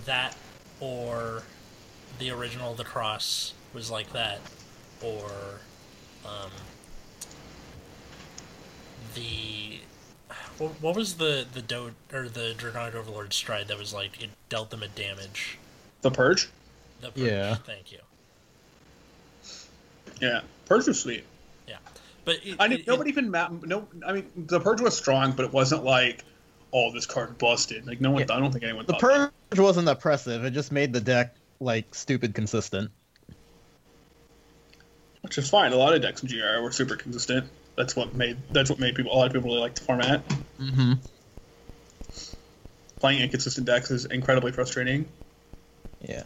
[0.05, 0.37] that
[0.81, 1.43] or
[2.19, 4.41] the original The Cross was like that,
[5.03, 5.31] or
[6.27, 6.51] um
[9.15, 9.81] the
[10.59, 14.31] What, what was the the do or the Dreadnought Overlord stride that was like it
[14.49, 15.59] dealt them a damage?
[16.05, 16.51] The Purge.
[17.01, 17.55] The purge, Yeah.
[17.55, 17.99] Thank you.
[20.21, 21.25] Yeah, Purge was sweet.
[21.67, 21.77] Yeah,
[22.27, 23.89] but it, I mean, it- nobody even ma- no.
[24.07, 26.23] I mean, the Purge was strong, but it wasn't like,
[26.75, 27.87] oh, this card busted.
[27.87, 28.21] Like no one.
[28.29, 28.37] Yeah.
[28.37, 28.85] I don't think anyone.
[28.85, 29.33] The thought that.
[29.51, 30.45] purge wasn't oppressive.
[30.45, 32.91] It just made the deck like stupid consistent.
[35.23, 35.73] which is fine.
[35.73, 37.49] A lot of decks in G era were super consistent.
[37.77, 40.23] That's what made that's what made people a lot of people really like the format.
[40.61, 40.93] Mm-hmm.
[43.01, 45.07] Playing inconsistent decks is incredibly frustrating.
[46.09, 46.25] Yeah.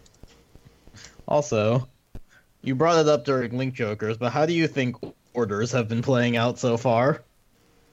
[1.26, 1.88] Also,
[2.62, 4.96] you brought it up during Link Jokers, but how do you think
[5.34, 7.22] orders have been playing out so far?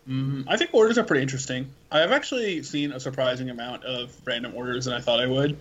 [0.08, 1.68] hmm I think orders are pretty interesting.
[1.92, 5.58] I've actually seen a surprising amount of random orders than I thought I would.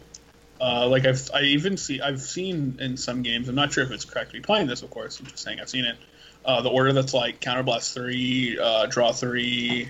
[0.61, 3.49] Uh, like I've I even see I've seen in some games.
[3.49, 5.19] I'm not sure if it's correct to be playing this, of course.
[5.19, 5.97] I'm just saying I've seen it.
[6.45, 9.89] Uh, the order that's like counterblast three, uh, draw three,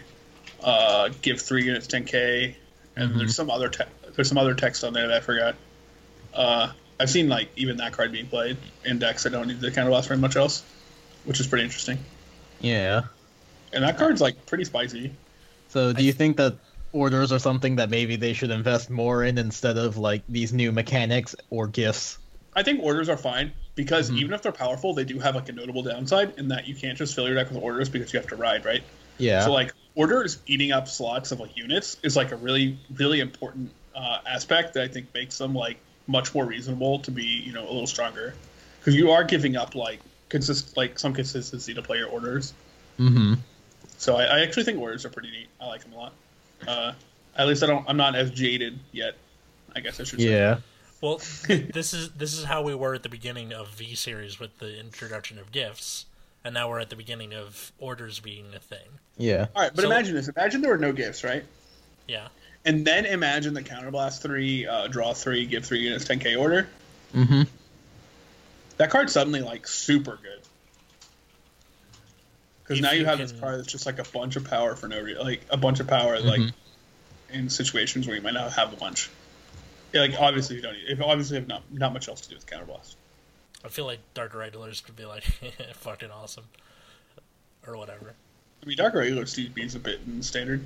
[0.63, 2.55] uh, give three units 10k,
[2.97, 3.19] and Mhm.
[3.19, 5.57] there's some other te- there's some other text on there that I forgot.
[6.35, 9.71] Uh, I've seen like even that card being played in decks that don't need the
[9.71, 10.63] counterblast very much else,
[11.25, 11.99] which is pretty interesting.
[12.61, 13.03] Yeah.
[13.73, 15.13] And that card's like pretty spicy.
[15.69, 16.57] So, do you think that
[16.93, 20.71] orders are something that maybe they should invest more in instead of like these new
[20.71, 22.19] mechanics or gifts?
[22.55, 24.19] I think orders are fine because Mhm.
[24.19, 26.97] even if they're powerful, they do have like a notable downside in that you can't
[26.97, 28.85] just fill your deck with orders because you have to ride, right?
[29.19, 29.45] Yeah.
[29.45, 33.73] So like orders eating up slots of like units is like a really really important
[33.97, 37.63] uh, aspect that I think makes them like much more reasonable to be you know
[37.63, 38.35] a little stronger
[38.79, 42.53] because you are giving up like consist like some consistency to play your orders.
[42.99, 43.35] mm-hmm.
[43.97, 45.49] So I, I actually think orders are pretty neat.
[45.61, 46.13] I like them a lot.
[46.67, 46.93] Uh,
[47.37, 47.85] at least I don't.
[47.89, 49.15] I'm not as jaded yet.
[49.75, 50.31] I guess I should say.
[50.31, 50.59] Yeah.
[51.01, 51.17] well,
[51.49, 54.79] this is this is how we were at the beginning of V series with the
[54.79, 56.07] introduction of gifts,
[56.45, 59.01] and now we're at the beginning of orders being a thing.
[59.17, 59.47] Yeah.
[59.55, 60.29] All right, but So- imagine this.
[60.29, 61.45] Imagine there were no gifts, right?
[62.07, 62.29] Yeah,
[62.65, 66.67] And then imagine the counterblast three, uh, draw three, give three units 10k order.
[67.15, 67.43] Mm-hmm.
[68.79, 70.41] That card's suddenly like super good.
[72.63, 74.89] Because now you, you have this card that's just like a bunch of power for
[74.89, 76.53] no reason, like a bunch of power, like Mhm.
[77.31, 79.11] in situations where you might not have a bunch.
[79.93, 80.75] Yeah, like obviously you don't.
[80.89, 82.95] If obviously have not not much else to do with counterblast.
[83.65, 85.25] I feel like Dark Irregulars could be like
[85.75, 86.45] fucking awesome,
[87.67, 88.15] or whatever.
[88.63, 90.65] I mean, Dark Regular Steve beats a bit in standard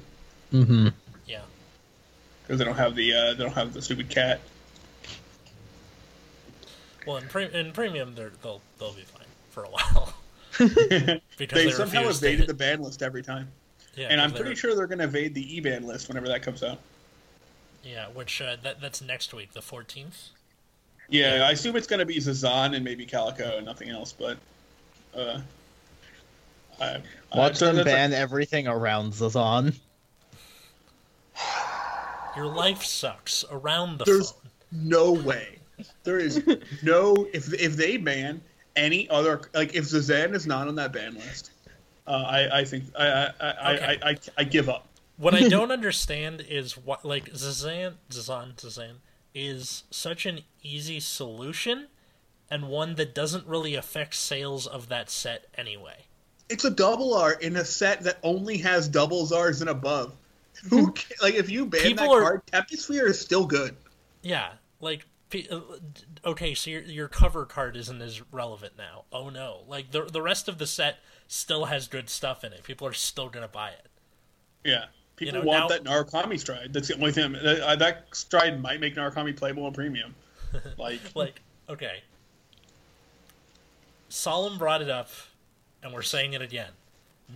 [0.53, 0.89] Mm-hmm.
[1.27, 1.41] Yeah,
[2.49, 4.41] because they don't have the uh, they don't have the stupid cat.
[7.07, 10.15] well, in, pre- in premium, they're, they'll they'll be fine for a while
[10.59, 13.49] they, because they, somehow evaded the ban list every time,
[13.97, 16.09] yeah, and I'm 'cause they pretty sure they're going to evade the E ban list
[16.09, 16.79] whenever that comes out.
[17.85, 20.31] Yeah, which uh, that that's next week, the fourteenth.
[21.11, 24.37] Yeah, I assume it's going to be Zazan and maybe Calico and nothing else, but
[25.17, 25.41] uh,
[26.81, 27.01] I,
[27.35, 29.75] Watch I, them that's a- ban everything around Zazan.
[32.39, 34.51] Your life sucks around the There's- phone.
[34.73, 35.59] no way.
[36.05, 36.41] There is
[36.83, 38.41] no if if they ban
[38.77, 41.51] any other like if Zazan is not on that ban list,
[42.07, 43.99] uh, I I think I I I, Okay.
[44.03, 44.87] I, I I give up.
[45.17, 48.95] What I don't understand is what like Zazan Zazan Zazan
[49.35, 51.89] is such an easy solution
[52.51, 56.05] and one that doesn't really affect sales of that set anyway.
[56.49, 60.15] It's a double R in a set that only has double Zars and above.
[60.69, 63.77] Who ca- like if you ban People that are- card, Tempesphere is still good.
[64.23, 65.61] Yeah, like pe- uh,
[65.95, 69.05] d- okay, so your your cover card isn't as relevant now.
[69.13, 72.63] Oh no, like the the rest of the set still has good stuff in it.
[72.65, 73.87] People are still gonna buy it.
[74.65, 74.87] Yeah.
[75.17, 76.73] People know, want now- that Narukami stride.
[76.73, 77.33] That's the only thing.
[77.33, 80.15] That, uh, that stride might make Narukami playable in premium.
[80.79, 82.03] Like, Like okay,
[84.09, 85.11] Solemn brought it up,
[85.83, 86.71] and we're saying it again.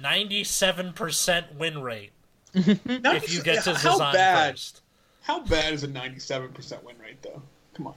[0.01, 2.22] Ninety-seven percent win rate now
[2.55, 4.53] if you get to how Zazan bad?
[4.55, 4.83] first.
[5.23, 7.41] How bad is a ninety-seven percent win rate, though?
[7.75, 7.95] Come on,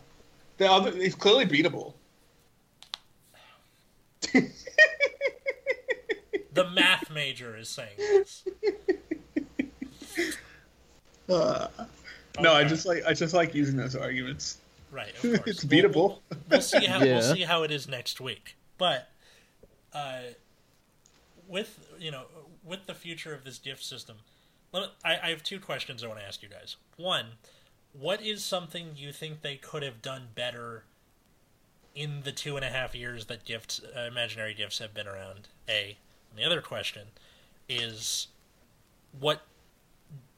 [0.58, 1.94] the other, it's clearly beatable.
[6.54, 8.44] The math major is saying this.
[11.28, 11.68] Uh,
[12.40, 14.60] No, I just like I just like using those arguments.
[14.92, 15.42] Right, of course.
[15.48, 16.20] it's We'll- beatable.
[16.52, 17.14] we'll see how Yeah.
[17.18, 18.56] we'll see how it is next week.
[18.78, 19.10] But
[19.92, 20.20] uh,
[21.48, 22.26] with you know
[22.64, 24.35] with the future of this gift system, let-
[25.04, 26.76] I, I have two questions I want to ask you guys.
[26.98, 27.26] One,
[27.94, 30.84] what is something you think they could have done better
[31.94, 35.48] in the two and a half years that gifts, uh, imaginary gifts, have been around?
[35.70, 35.98] A.
[36.30, 37.08] And the other question
[37.70, 38.28] is,
[39.20, 39.44] what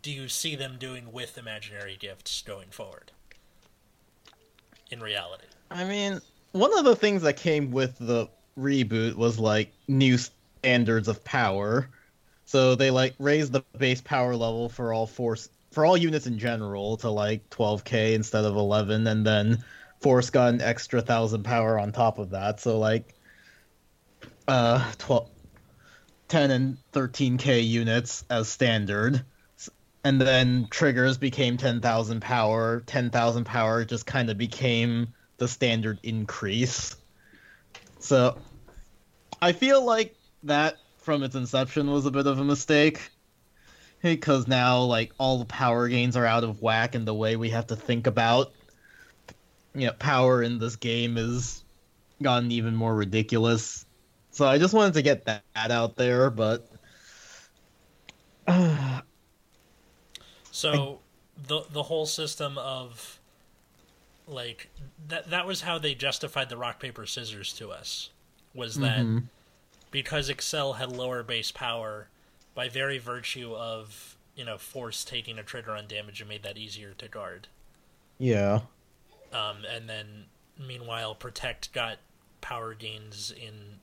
[0.02, 3.12] do you see them doing with imaginary gifts going forward?
[4.92, 5.46] In reality.
[5.70, 6.22] I mean,
[6.52, 11.90] one of the things that came with the reboot was like new standards of power.
[12.48, 16.40] So they like raised the base power level for all force for all units in
[16.40, 19.66] general to like 12k instead of 11, and then
[20.00, 22.62] force got an extra thousand power on top of that.
[22.62, 23.14] So like
[24.48, 25.30] uh 12
[26.30, 29.26] 10 and 13k units as standard.
[30.06, 32.82] And then triggers became 10,000 power.
[32.86, 36.96] 10,000 power just kind of became the standard increase.
[38.00, 38.38] So
[39.42, 40.78] i feel like that
[41.08, 43.12] from its inception was a bit of a mistake.
[44.04, 47.50] Because now like all the power gains are out of whack and the way we
[47.52, 48.52] have to think about.
[49.74, 51.64] You know power in this game is
[52.22, 53.86] gotten even more ridiculous.
[54.32, 56.68] So I just wanted to get that out there, but
[58.46, 59.02] uh,
[60.52, 61.00] So
[61.38, 63.20] the the whole system of
[64.28, 64.70] like
[65.08, 68.10] that that was how they justified the rock paper scissors to us
[68.54, 69.30] was that Mhm.
[69.92, 72.08] Because Excel had lower base power
[72.56, 76.58] by very virtue of you know force taking a trigger on damage it made that
[76.58, 77.48] easier to guard.
[78.18, 78.62] Yeah,
[79.34, 80.26] um, and then
[80.60, 81.98] meanwhile protect got
[82.42, 83.80] power gains in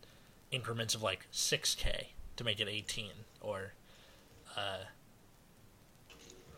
[0.51, 3.73] increments of like 6k to make it 18 or
[4.57, 4.79] uh,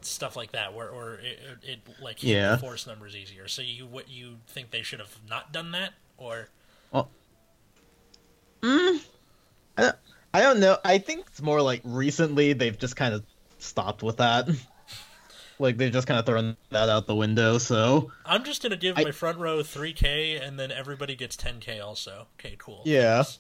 [0.00, 2.52] stuff like that where or it, it, it like Yeah.
[2.52, 3.48] the force numbers easier.
[3.48, 6.48] So you what you think they should have not done that or
[9.78, 10.78] I don't know.
[10.84, 13.24] I think it's more like recently they've just kind of
[13.58, 14.48] stopped with that.
[15.58, 17.58] like they've just kind of thrown that out the window.
[17.58, 21.82] So i'm just gonna give I- my front row 3k and then everybody gets 10k
[21.82, 23.24] also okay cool Yeah.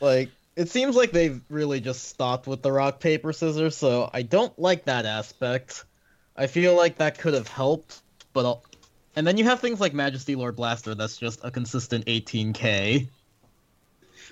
[0.00, 3.76] Like it seems like they've really just stopped with the rock paper scissors.
[3.76, 5.84] So I don't like that aspect.
[6.36, 8.00] I feel like that could have helped,
[8.32, 8.64] but I'll...
[9.14, 13.08] and then you have things like Majesty Lord Blaster that's just a consistent 18k.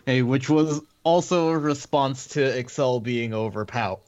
[0.06, 4.00] Hey, which was also a response to Excel being overpowered.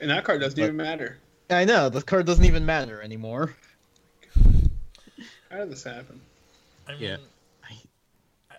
[0.00, 1.18] And that card doesn't But- even matter.
[1.50, 3.54] I know the card doesn't even matter anymore.
[5.50, 6.20] How did this happen?
[6.86, 7.16] i mean Yeah.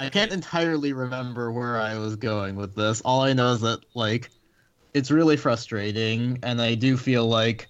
[0.01, 3.01] I can't entirely remember where I was going with this.
[3.01, 4.29] All I know is that like
[4.93, 7.67] it's really frustrating and I do feel like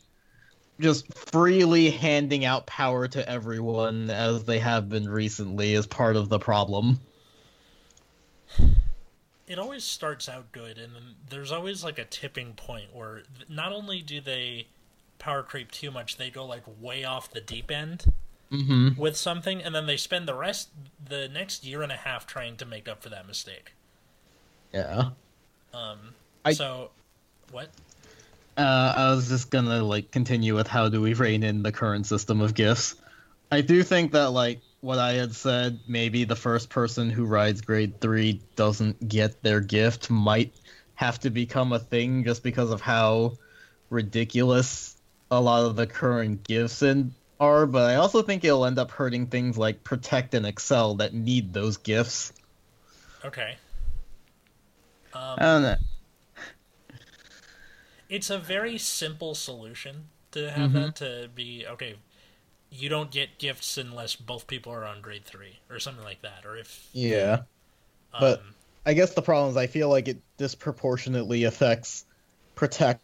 [0.80, 6.30] just freely handing out power to everyone as they have been recently is part of
[6.30, 7.00] the problem.
[9.50, 13.74] it always starts out good and then there's always like a tipping point where not
[13.74, 14.68] only do they
[15.18, 18.14] power creep too much they go like way off the deep end
[18.52, 18.98] Mhm.
[18.98, 20.70] with something and then they spend the rest
[21.04, 23.74] the next year and a half trying to make up for that mistake
[24.74, 25.10] Yeah.
[25.74, 26.14] um
[26.46, 26.92] I- so
[27.52, 27.70] what
[28.58, 32.06] Uh, I was just gonna like continue with how do we rein in the current
[32.06, 32.96] system of gifts.
[33.52, 37.62] I do think that like what I had said, maybe the first person who rides
[37.62, 40.54] grade three doesn't get their gift might
[40.96, 43.38] have to become a thing just because of how
[43.90, 44.96] ridiculous
[45.32, 47.66] a lot of the current gifts in are.
[47.66, 51.54] But I also think it'll end up hurting things like Protect and Excel that need
[51.54, 52.34] those gifts.
[53.24, 53.58] okay
[55.14, 55.76] um, I don't know.
[58.10, 60.74] it's a very simple solution to have Mm-hmm.
[60.74, 61.96] that to be okay
[62.72, 66.46] you don't get gifts unless both people are on grade three or something like that
[66.46, 67.42] or if Yeah.
[68.20, 68.56] But- um,
[68.86, 72.06] I guess the problem is I feel like it disproportionately affects
[72.56, 73.04] Protect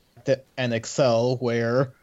[0.57, 1.93] and Excel, where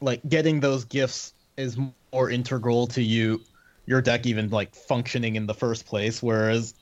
[0.00, 1.78] like getting those gifts is
[2.12, 3.42] more integral to you
[3.86, 6.22] your deck even like functioning in the first place.
[6.22, 6.74] Whereas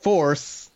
[0.00, 0.70] Force,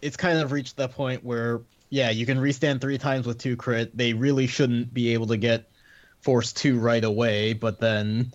[0.00, 3.56] it's kind of reached that point where yeah, you can restand three times with two
[3.56, 3.96] crit.
[3.96, 5.70] They really shouldn't be able to get
[6.26, 8.32] Force two right away, but then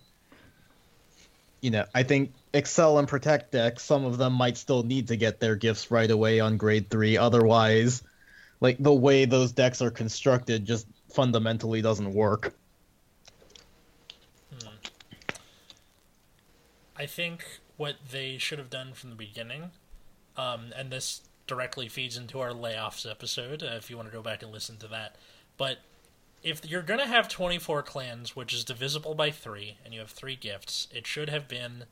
[1.59, 5.17] you know, I think Excel and Protect decks, some of them might still need to
[5.17, 7.17] get their gifts right away on grade three.
[7.17, 8.01] Otherwise,
[8.61, 12.53] like the way those decks are constructed just fundamentally doesn't work.
[16.95, 17.43] I think
[17.75, 19.71] what they should have done from the beginning,
[20.37, 24.21] um, and this directly feeds into our layoffs episode, uh, if you want to go
[24.21, 25.17] back and listen to that.
[25.57, 25.79] But
[26.43, 30.09] if you're going to have 24 clans, which is divisible by 3, and you have
[30.09, 31.85] 3 gifts, it should have been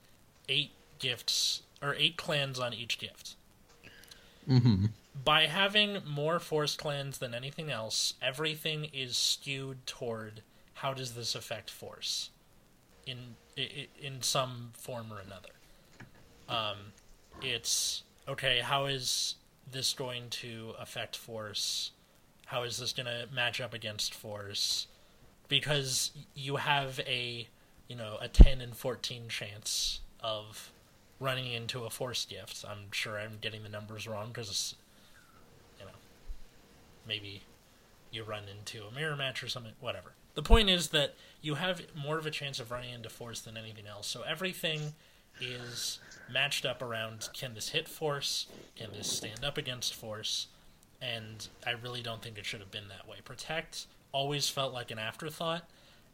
[0.48, 3.36] 8 gifts, or 8 clans on each gift.
[4.50, 4.86] Mm-hmm.
[5.24, 10.42] By having more force clans than anything else, everything is skewed toward
[10.76, 12.30] how does this affect force
[13.06, 15.50] in in some form or another.
[16.48, 16.94] Um,
[17.42, 18.60] it's okay.
[18.60, 19.36] How is
[19.70, 21.92] this going to affect force?
[22.50, 24.88] How is this going to match up against force?
[25.48, 27.48] Because you have a
[27.88, 30.72] you know a ten and fourteen chance of
[31.20, 32.66] running into a force gift.
[32.68, 34.74] I'm sure I'm getting the numbers wrong because
[35.80, 35.92] you know
[37.08, 37.44] maybe
[38.12, 40.14] you run into a mirror match or something, whatever.
[40.34, 43.58] The point is that you have more of a chance of running into force than
[43.58, 44.08] anything else.
[44.08, 44.94] So everything
[45.40, 46.00] is
[46.32, 48.48] matched up around can this hit force?
[48.76, 50.48] Can this stand up against force?
[51.02, 53.18] And I really don't think it should have been that way.
[53.24, 55.64] Protect always felt like an afterthought,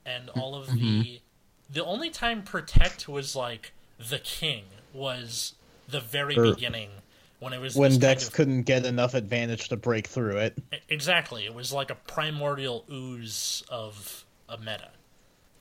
[0.06, 1.22] and all of the
[1.70, 5.54] the only time protect was like the king was
[5.88, 6.90] the very Or- beginning
[7.40, 10.38] when it was when this kind Dex of- couldn't get enough advantage to break through
[10.38, 10.58] it.
[10.90, 14.90] exactly it was like a primordial ooze of a meta.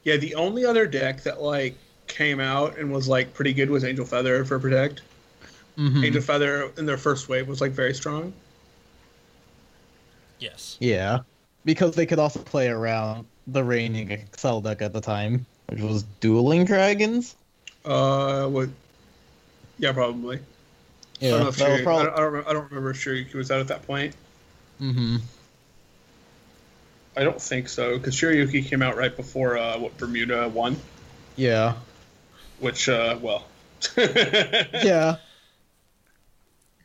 [0.02, 3.84] Yeah, the only other deck that like came out and was like pretty good was
[3.84, 5.00] Angel Feather for Protect.
[5.78, 6.04] Mhm.
[6.04, 8.34] Angel Feather in their first wave was like very strong.
[10.44, 10.76] Yes.
[10.78, 11.20] Yeah,
[11.64, 16.02] because they could also play around the reigning Excel deck at the time, which was
[16.20, 17.34] Dueling Dragons.
[17.84, 18.68] Uh, what?
[19.78, 20.36] Yeah, probably.
[20.36, 20.40] I
[21.20, 22.02] Yeah, don't know if that was probably.
[22.02, 24.14] I, don't, I, don't, I don't remember if Shiryuki was out at that point.
[24.80, 25.16] Mm hmm
[27.16, 30.76] I don't think so because Shiryuki came out right before uh, what Bermuda won,
[31.36, 31.74] Yeah,
[32.58, 33.44] which uh, well,
[33.96, 35.16] yeah.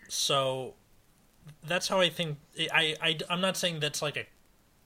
[0.07, 0.74] So
[1.66, 2.38] that's how I think.
[2.72, 4.26] I, I I'm not saying that's like a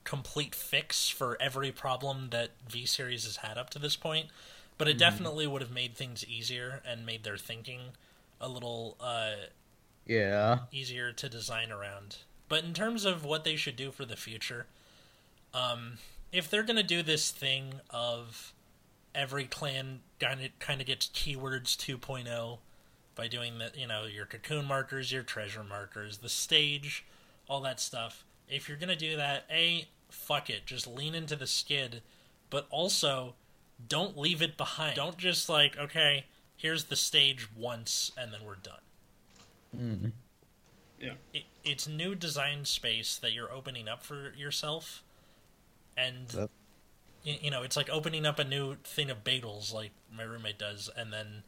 [0.04, 4.28] complete fix for every problem that V Series has had up to this point,
[4.78, 7.80] but it definitely would have made things easier and made their thinking
[8.40, 9.34] a little uh,
[10.06, 10.58] Yeah.
[10.72, 12.18] easier to design around.
[12.48, 14.66] But in terms of what they should do for the future,
[15.54, 15.98] um,
[16.32, 18.52] if they're gonna do this thing of
[19.14, 22.58] every clan kind of kind of gets keywords 2.0
[23.14, 27.04] by doing the you know your cocoon markers, your treasure markers, the stage,
[27.48, 28.24] all that stuff.
[28.48, 32.02] If you're gonna do that, a fuck it, just lean into the skid,
[32.50, 33.34] but also
[33.88, 34.96] don't leave it behind.
[34.96, 38.78] Don't just like okay, here's the stage once and then we're done
[39.76, 40.12] Mm.
[41.32, 45.02] it, it's new design space that you're opening up for yourself
[45.96, 46.50] and That-
[47.26, 50.58] y- you know it's like opening up a new thing of bagels like my roommate
[50.58, 51.42] does and then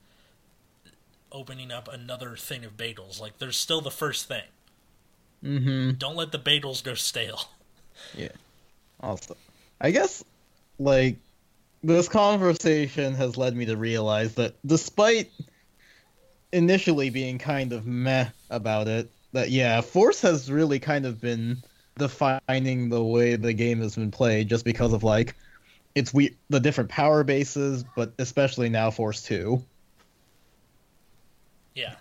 [1.33, 4.45] opening up another thing of bagels like there's still the first thing
[5.45, 5.93] Mm-hmm.
[5.99, 7.43] don't let the bagels go stale
[8.15, 8.29] Yeah.
[9.01, 9.37] Also,
[9.81, 10.25] I guess
[10.79, 11.17] like
[11.83, 15.31] this conversation has led me to realize that despite
[16.53, 21.63] initially being kind of meh about it, that yeah, Force has really kind of been
[21.99, 25.35] defining the way the game has been played just because of like
[25.95, 29.63] it's we the different power bases, but especially now Force 2.
[31.77, 31.95] Yeah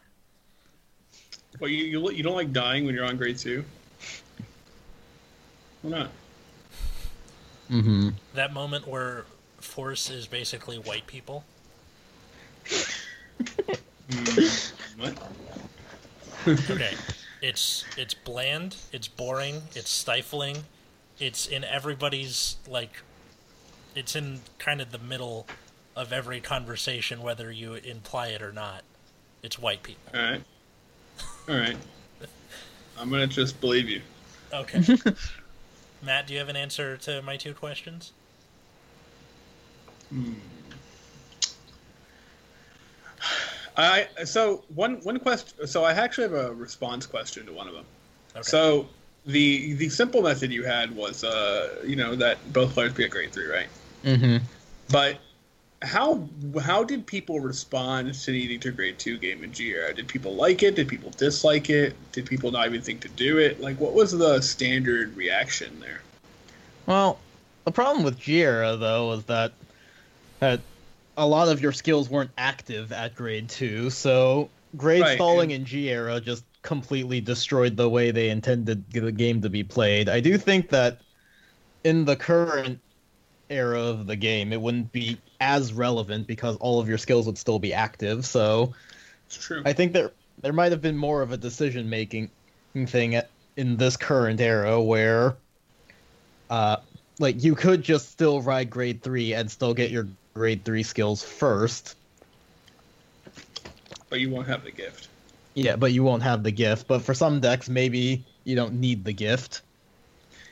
[1.60, 3.64] well, you, you you don't like dying when you're on grade two.
[5.82, 6.10] Why not?
[7.72, 8.10] Mm-hmm.
[8.36, 9.26] that moment where
[9.58, 11.44] force is basically white people
[14.98, 15.18] What?
[16.48, 16.94] okay
[17.42, 20.58] it's it's bland it's boring it's stifling
[21.20, 23.02] it's in everybody's like
[23.96, 25.48] it's in kind of the middle
[25.96, 28.84] of every conversation whether you imply it or not
[29.46, 30.42] it's white people All right,
[31.48, 31.78] all right.
[32.98, 34.02] I'm gonna just believe you.
[34.54, 34.84] okay
[36.02, 38.12] matt do you have an answer to my two questions
[40.10, 40.34] Hmm.
[43.78, 45.68] I so one one question.
[45.68, 47.86] So I actually have a response question to one of them.
[48.36, 48.88] okay So
[49.26, 53.10] the the simple method you had was uh you know that both players be at
[53.10, 53.68] grade three, right?
[54.04, 54.38] Mm-hmm.
[54.92, 55.18] But
[55.82, 56.28] how
[56.62, 59.94] how did people respond to needing to grade two game in G era?
[59.94, 60.76] Did people like it?
[60.76, 61.96] Did people dislike it?
[62.12, 63.60] Did people not even think to do it?
[63.62, 66.02] Like what was the standard reaction there?
[66.86, 67.20] Well,
[67.66, 69.52] the problem with G era though is that
[70.40, 70.60] that
[71.18, 75.62] a lot of your skills weren't active at grade two, so grade Right, stalling and-
[75.62, 80.10] in G era just completely destroyed the way they intended the game to be played.
[80.10, 80.98] I do think that
[81.84, 82.80] in the current
[83.50, 87.38] era of the game, it wouldn't be as relevant because all of your skills would
[87.38, 88.26] still be active.
[88.26, 88.74] So
[89.28, 89.62] It's true.
[89.66, 92.32] I think there there might have been more of a decision making
[92.88, 95.38] thing at, in this current era where,
[96.50, 96.78] uh,
[97.20, 101.24] like you could just still ride grade three and still get your grade three skills
[101.24, 101.96] first.
[104.10, 105.10] but you won't have the gift.
[105.56, 106.88] Yeah, but you won't have the gift.
[106.88, 109.62] But for some decks, maybe you don't need the gift.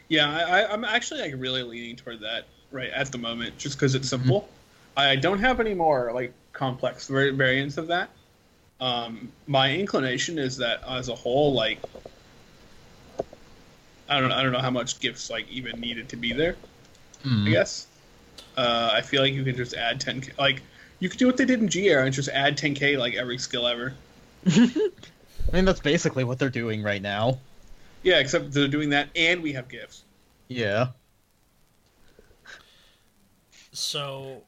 [0.10, 3.78] Yeah, I, I, I'm actually like really leaning toward that right at the moment, just
[3.78, 4.49] because it's simple.
[4.97, 8.09] I don't have any more like complex variants of that.
[8.80, 11.80] Um, my inclination is that as a whole, like,
[14.09, 16.57] I don't, I don't know how much gifts like even needed to be there.
[17.47, 17.88] I guess.
[18.57, 20.38] Uh, I feel like you can just add 10k.
[20.38, 20.61] Like,
[20.99, 23.38] you could do what they did in G era and just add 10k like every
[23.38, 23.93] skill ever.
[24.47, 27.39] I mean, that's basically what they're doing right now.
[28.03, 30.03] Yeah, except they're doing that, and we have gifts.
[30.49, 30.88] Yeah.
[33.74, 34.43] So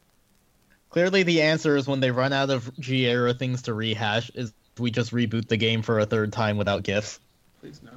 [0.90, 4.52] Clearly, the answer is when they run out of G era things to rehash, is
[4.78, 7.20] we just reboot the game for a third time without gifts.
[7.60, 7.90] Please no.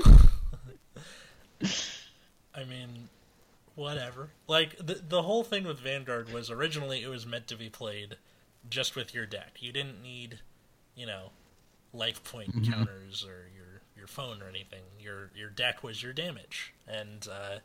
[2.54, 3.08] I mean,
[3.74, 4.30] whatever.
[4.48, 8.16] Like the the whole thing with Vanguard was originally it was meant to be played
[8.68, 9.56] just with your deck.
[9.60, 10.40] You didn't need,
[10.94, 11.30] you know,
[11.92, 12.70] life point Mhm.
[12.72, 14.82] counters or your your phone or anything.
[15.00, 17.58] Your your deck was your damage, and uh,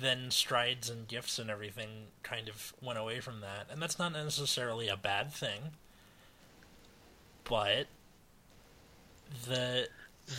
[0.00, 4.12] then strides and gifts and everything kind of went away from that, and that's not
[4.12, 5.72] necessarily a bad thing.
[7.44, 7.86] But
[9.46, 9.88] the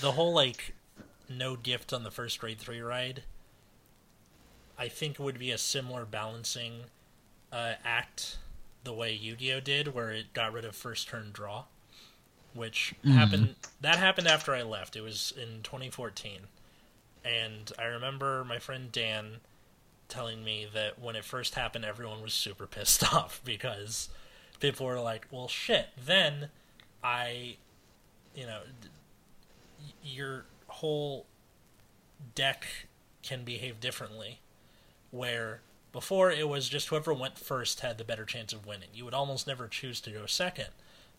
[0.01, 0.75] the whole like
[1.27, 3.23] no gift on the first grade three ride
[4.79, 6.83] I think would be a similar balancing
[7.51, 8.37] uh, act
[8.85, 11.65] the way Yu-Gi-Oh did, where it got rid of first turn draw,
[12.53, 13.55] which happened.
[13.81, 14.95] That happened after I left.
[14.95, 16.43] It was in 2014,
[17.25, 19.41] and I remember my friend Dan
[20.09, 24.09] telling me that when it first happened, everyone was super pissed off because
[24.59, 26.49] people were like, "Well, shit." Then
[27.03, 27.57] I,
[28.35, 28.61] you know,
[30.03, 31.25] your whole
[32.35, 32.65] deck
[33.23, 34.39] can behave differently
[35.11, 38.89] where before it was just whoever went first had the better chance of winning.
[38.93, 40.67] You would almost never choose to go second.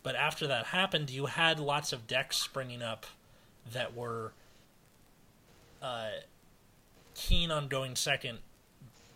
[0.03, 3.07] But after that happened, you had lots of decks springing up
[3.71, 4.33] that were
[5.83, 6.11] uh,
[7.15, 8.39] keen on going second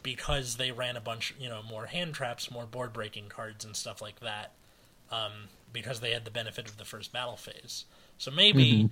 [0.05, 3.75] because they ran a bunch, you know, more hand traps, more board breaking cards, and
[3.75, 4.53] stuff like that.
[5.11, 7.87] Um, because they had the benefit of the first battle phase.
[8.17, 8.91] So maybe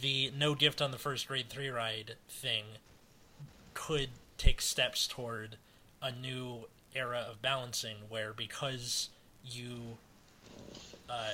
[0.00, 2.64] the no gift on the first grade three ride thing
[3.74, 5.56] could take steps toward
[6.02, 9.10] a new era of balancing where because
[9.44, 9.98] you
[11.10, 11.28] uh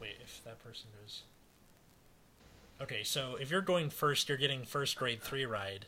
[0.00, 1.22] wait if that person goes
[2.80, 5.86] okay so if you're going first you're getting first grade 3 ride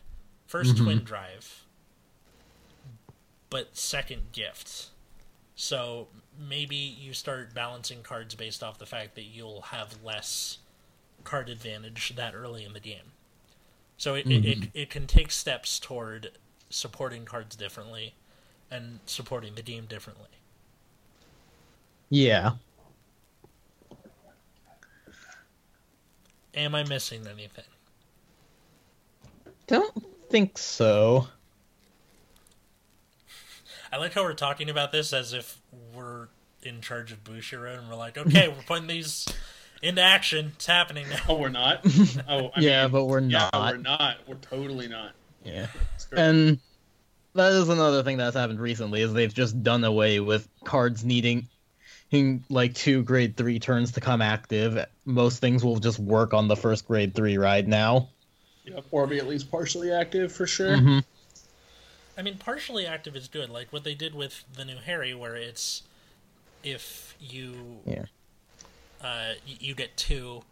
[0.50, 1.64] 1st twin drive
[3.53, 4.88] but second gift
[5.55, 6.09] so
[6.48, 10.59] maybe you start balancing cards based off the fact that you'll have less
[11.22, 13.12] card advantage that early in the game
[13.96, 14.64] so it, it, it, mm-hmm.
[14.74, 16.32] it can take steps toward
[16.70, 18.14] supporting cards differently
[18.72, 20.26] and supporting the game differently.
[22.09, 22.53] Yeah.
[26.55, 27.64] Am I missing anything?
[29.66, 31.28] Don't think so.
[33.93, 35.59] I like how we're talking about this as if
[35.95, 36.28] we're
[36.62, 39.26] in charge of Bushiroad and we're like, okay, we're putting these
[39.82, 40.53] into action.
[40.55, 41.18] It's happening now.
[41.28, 41.84] Oh, we're not.
[42.28, 43.72] Oh, I yeah, mean, but we're yeah, not.
[43.74, 44.16] we're not.
[44.26, 45.12] We're totally not.
[45.45, 45.66] Yeah.
[46.12, 46.59] And
[47.34, 51.49] that is another thing that's happened recently is they've just done away with cards needing
[52.12, 54.84] needing, like two grade three turns to come active.
[55.05, 58.09] Most things will just work on the first grade three ride now.
[58.64, 60.76] Yep, or be at least partially active for sure.
[60.76, 60.99] Mm-hmm.
[62.23, 65.35] I mean, partially active is good, like what they did with the new Harry, where
[65.35, 65.83] it's
[66.62, 68.05] if you Yeah.
[69.03, 70.45] uh, you get two,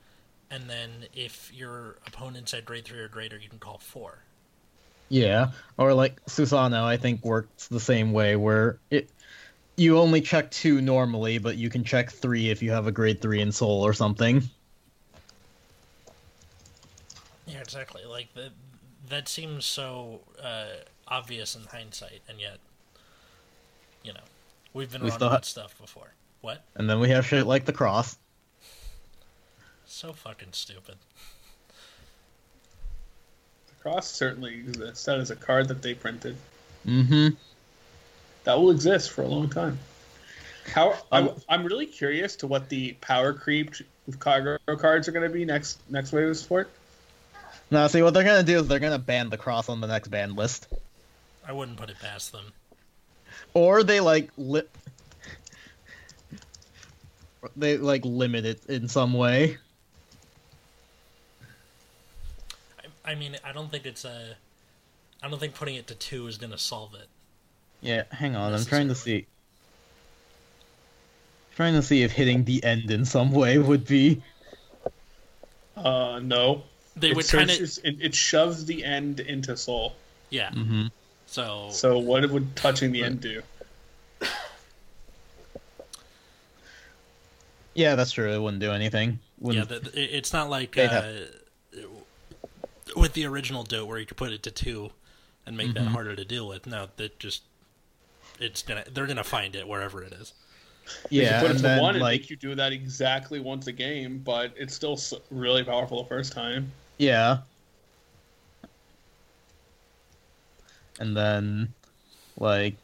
[0.50, 4.18] and then if your opponent's at grade three or greater, you can call four.
[5.10, 9.08] Yeah, or like Susano, I think works the same way where it
[9.76, 13.22] you only check two normally, but you can check three if you have a grade
[13.22, 14.42] three in Soul or something.
[17.46, 18.04] Yeah, exactly.
[18.06, 18.50] Like that.
[19.08, 20.66] That seems so uh,
[21.10, 22.58] obvious in hindsight, and yet,
[24.02, 24.20] you know,
[24.72, 26.12] we've been We wrong still about ha- stuff before.
[26.40, 26.64] What?
[26.74, 28.16] And then we have shit like the cross.
[29.86, 30.96] So fucking stupid.
[33.66, 35.04] The cross certainly exists.
[35.04, 36.36] That is a card that they printed.
[36.86, 37.34] Mm-hmm.
[38.44, 39.78] That will exist for a long time.
[40.72, 43.74] How I'm, Um, I'm really curious to what the power creep
[44.06, 46.70] with Kagero cards are going to be next next wave of sport.
[47.70, 50.08] Now, see what they're gonna do is they're gonna ban the cross on the next
[50.08, 50.66] ban list,
[51.50, 52.44] I wouldn't put it past them.
[53.54, 54.62] or they like li-
[57.56, 59.58] they like limit it in some way.
[63.04, 64.36] I, I mean, I don't think it's a.
[65.24, 67.08] I don't think putting it to two is going to solve it.
[67.80, 68.52] Yeah, hang on.
[68.54, 69.22] I'm trying to Necessarily.
[69.22, 69.26] see.
[71.56, 74.22] Trying to see if hitting the end in some way would be.
[75.76, 76.62] Uh, no.
[76.94, 77.60] They it, would kind of.
[77.60, 79.94] it, it shoves the end into soul.
[80.30, 80.50] Yeah.
[80.50, 80.86] Mm-hmm.
[81.30, 81.68] So.
[81.70, 83.40] So what would touching the end do?
[87.74, 88.32] Yeah, that's true.
[88.32, 89.10] It wouldn't do anything.
[89.10, 89.68] Yeah, Wouldn't...
[89.68, 91.28] the, the- it's not like They'd uh, have-
[92.96, 94.90] with the original DOT where you could put it to two
[95.46, 95.88] and make that Mhm.
[95.92, 96.66] harder to deal with.
[96.66, 97.42] No, that just
[98.40, 100.32] it's gonna they're gonna find it wherever it is.
[101.08, 103.38] Yeah, could put it and to then one and like make you do that exactly
[103.38, 106.72] once a game, but it's still s- really powerful the first time.
[106.98, 107.38] Yeah.
[111.00, 111.72] And then,
[112.36, 112.76] like,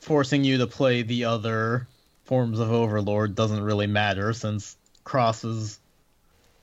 [0.00, 1.88] forcing you to play the other
[2.24, 5.78] forms of Overlord doesn't really matter since Cross is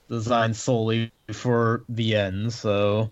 [0.09, 3.11] designed solely for the end, so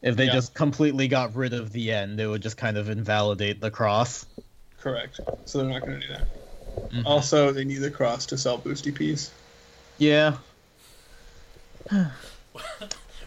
[0.00, 0.32] if they Yeah.
[0.32, 4.24] just completely got rid of the end, it would just kind of invalidate the Cross.
[4.80, 5.20] Correct.
[5.44, 6.26] So they're not going to do that.
[6.92, 7.02] Mhm.
[7.04, 9.30] Also, they need the cross to sell boosty peas.
[9.98, 10.38] Yeah.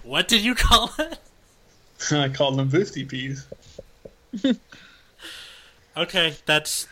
[0.04, 1.18] What did you call it?
[2.12, 3.46] I called them boosty peas.
[5.96, 6.88] Okay, that's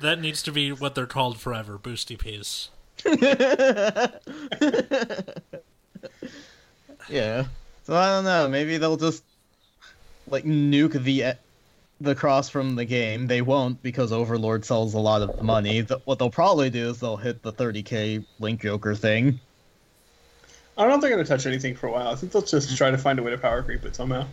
[0.00, 1.78] that needs to be what they're called forever.
[1.78, 2.68] Boosty peas.
[7.08, 7.44] yeah.
[7.84, 8.48] So I don't know.
[8.48, 9.24] Maybe they'll just
[10.28, 11.34] like nuke the
[12.00, 13.26] the cross from the game.
[13.26, 15.82] They won't because Overlord sells a lot of money.
[15.82, 19.40] Th- what they'll probably do is they'll hit the 30k Link Joker thing.
[20.76, 22.08] I don't know if they're going to touch anything for a while.
[22.08, 24.26] I think they'll just try to find a way to power creep it somehow.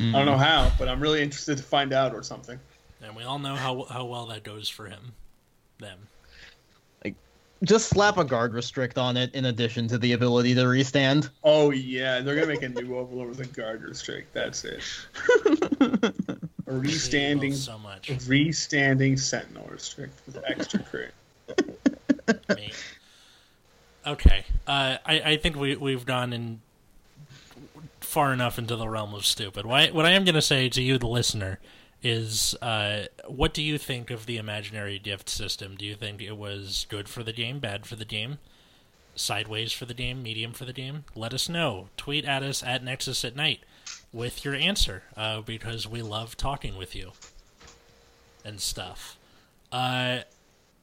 [0.00, 2.58] I don't know how, but I'm really interested to find out or something.
[3.02, 5.12] And we all know how how well that goes for him.
[5.78, 5.98] Them.
[7.04, 7.14] Like,
[7.64, 11.30] Just slap a guard restrict on it in addition to the ability to restand.
[11.44, 14.32] Oh yeah, they're gonna make a new Overlord with a guard restrict.
[14.34, 14.82] That's it.
[15.80, 16.12] A Hate
[16.66, 18.10] restanding, so much.
[18.26, 21.14] restanding Sentinel restrict with extra crit.
[24.06, 26.60] Okay, uh, I I think we we've gone in
[28.08, 29.66] far enough into the realm of stupid.
[29.66, 31.60] What I, am going to say to you, the listener,
[32.02, 35.76] is uh, what do you think of the imaginary gift system?
[35.76, 38.38] Do you think it was good for the game, bad for the game,
[39.14, 41.04] sideways for the game, medium for the game?
[41.14, 41.88] Let us know.
[41.98, 43.60] Tweet at us at Nexus at Night
[44.10, 47.12] with your answer uh, because we love talking with you
[48.42, 49.18] and stuff.
[49.70, 50.20] Uh,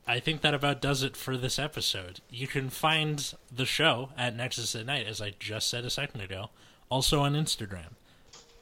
[0.08, 2.20] I think that about does it for this episode.
[2.30, 6.22] You can find the show at Nexus at Night, as I just said a second
[6.22, 6.52] ago,
[6.90, 7.94] also on Instagram.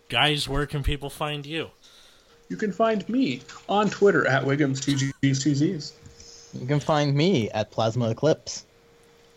[0.10, 1.72] Guys, where can people find you?
[2.50, 5.94] You can find me on Twitter at Wiggums2Gs2Zs.
[6.60, 8.66] You can find me at Plasma Eclipse.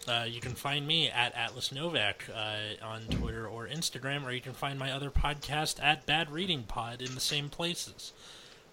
[0.06, 4.40] Uh, you can find me at Atlas Novak uh, on Twitter or Instagram, or you
[4.40, 8.12] can find my other podcast at Bad Reading Pod in the same places.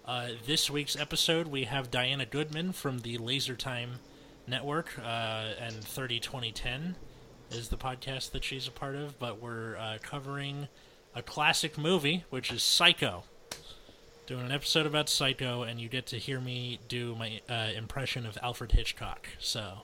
[0.06, 4.00] Uh, this week's episode, we have Diana Goodman from the Laser Time
[4.46, 6.96] Network, uh, and 30 2010
[7.56, 10.68] is the podcast that she's a part of, but we're uh, covering
[11.14, 13.24] a classic movie, which is Psycho.
[14.26, 18.26] Doing an episode about Psycho, and you get to hear me do my uh, impression
[18.26, 19.28] of Alfred Hitchcock.
[19.38, 19.82] So.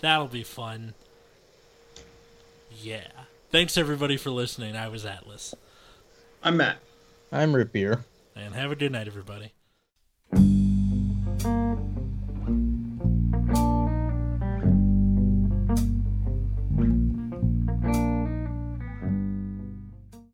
[0.00, 0.94] That'll be fun.
[2.76, 3.06] Yeah.
[3.50, 4.76] Thanks everybody for listening.
[4.76, 5.54] I was Atlas.
[6.42, 6.78] I'm Matt.
[7.30, 8.04] I'm Root Beer.
[8.34, 9.52] And have a good night, everybody.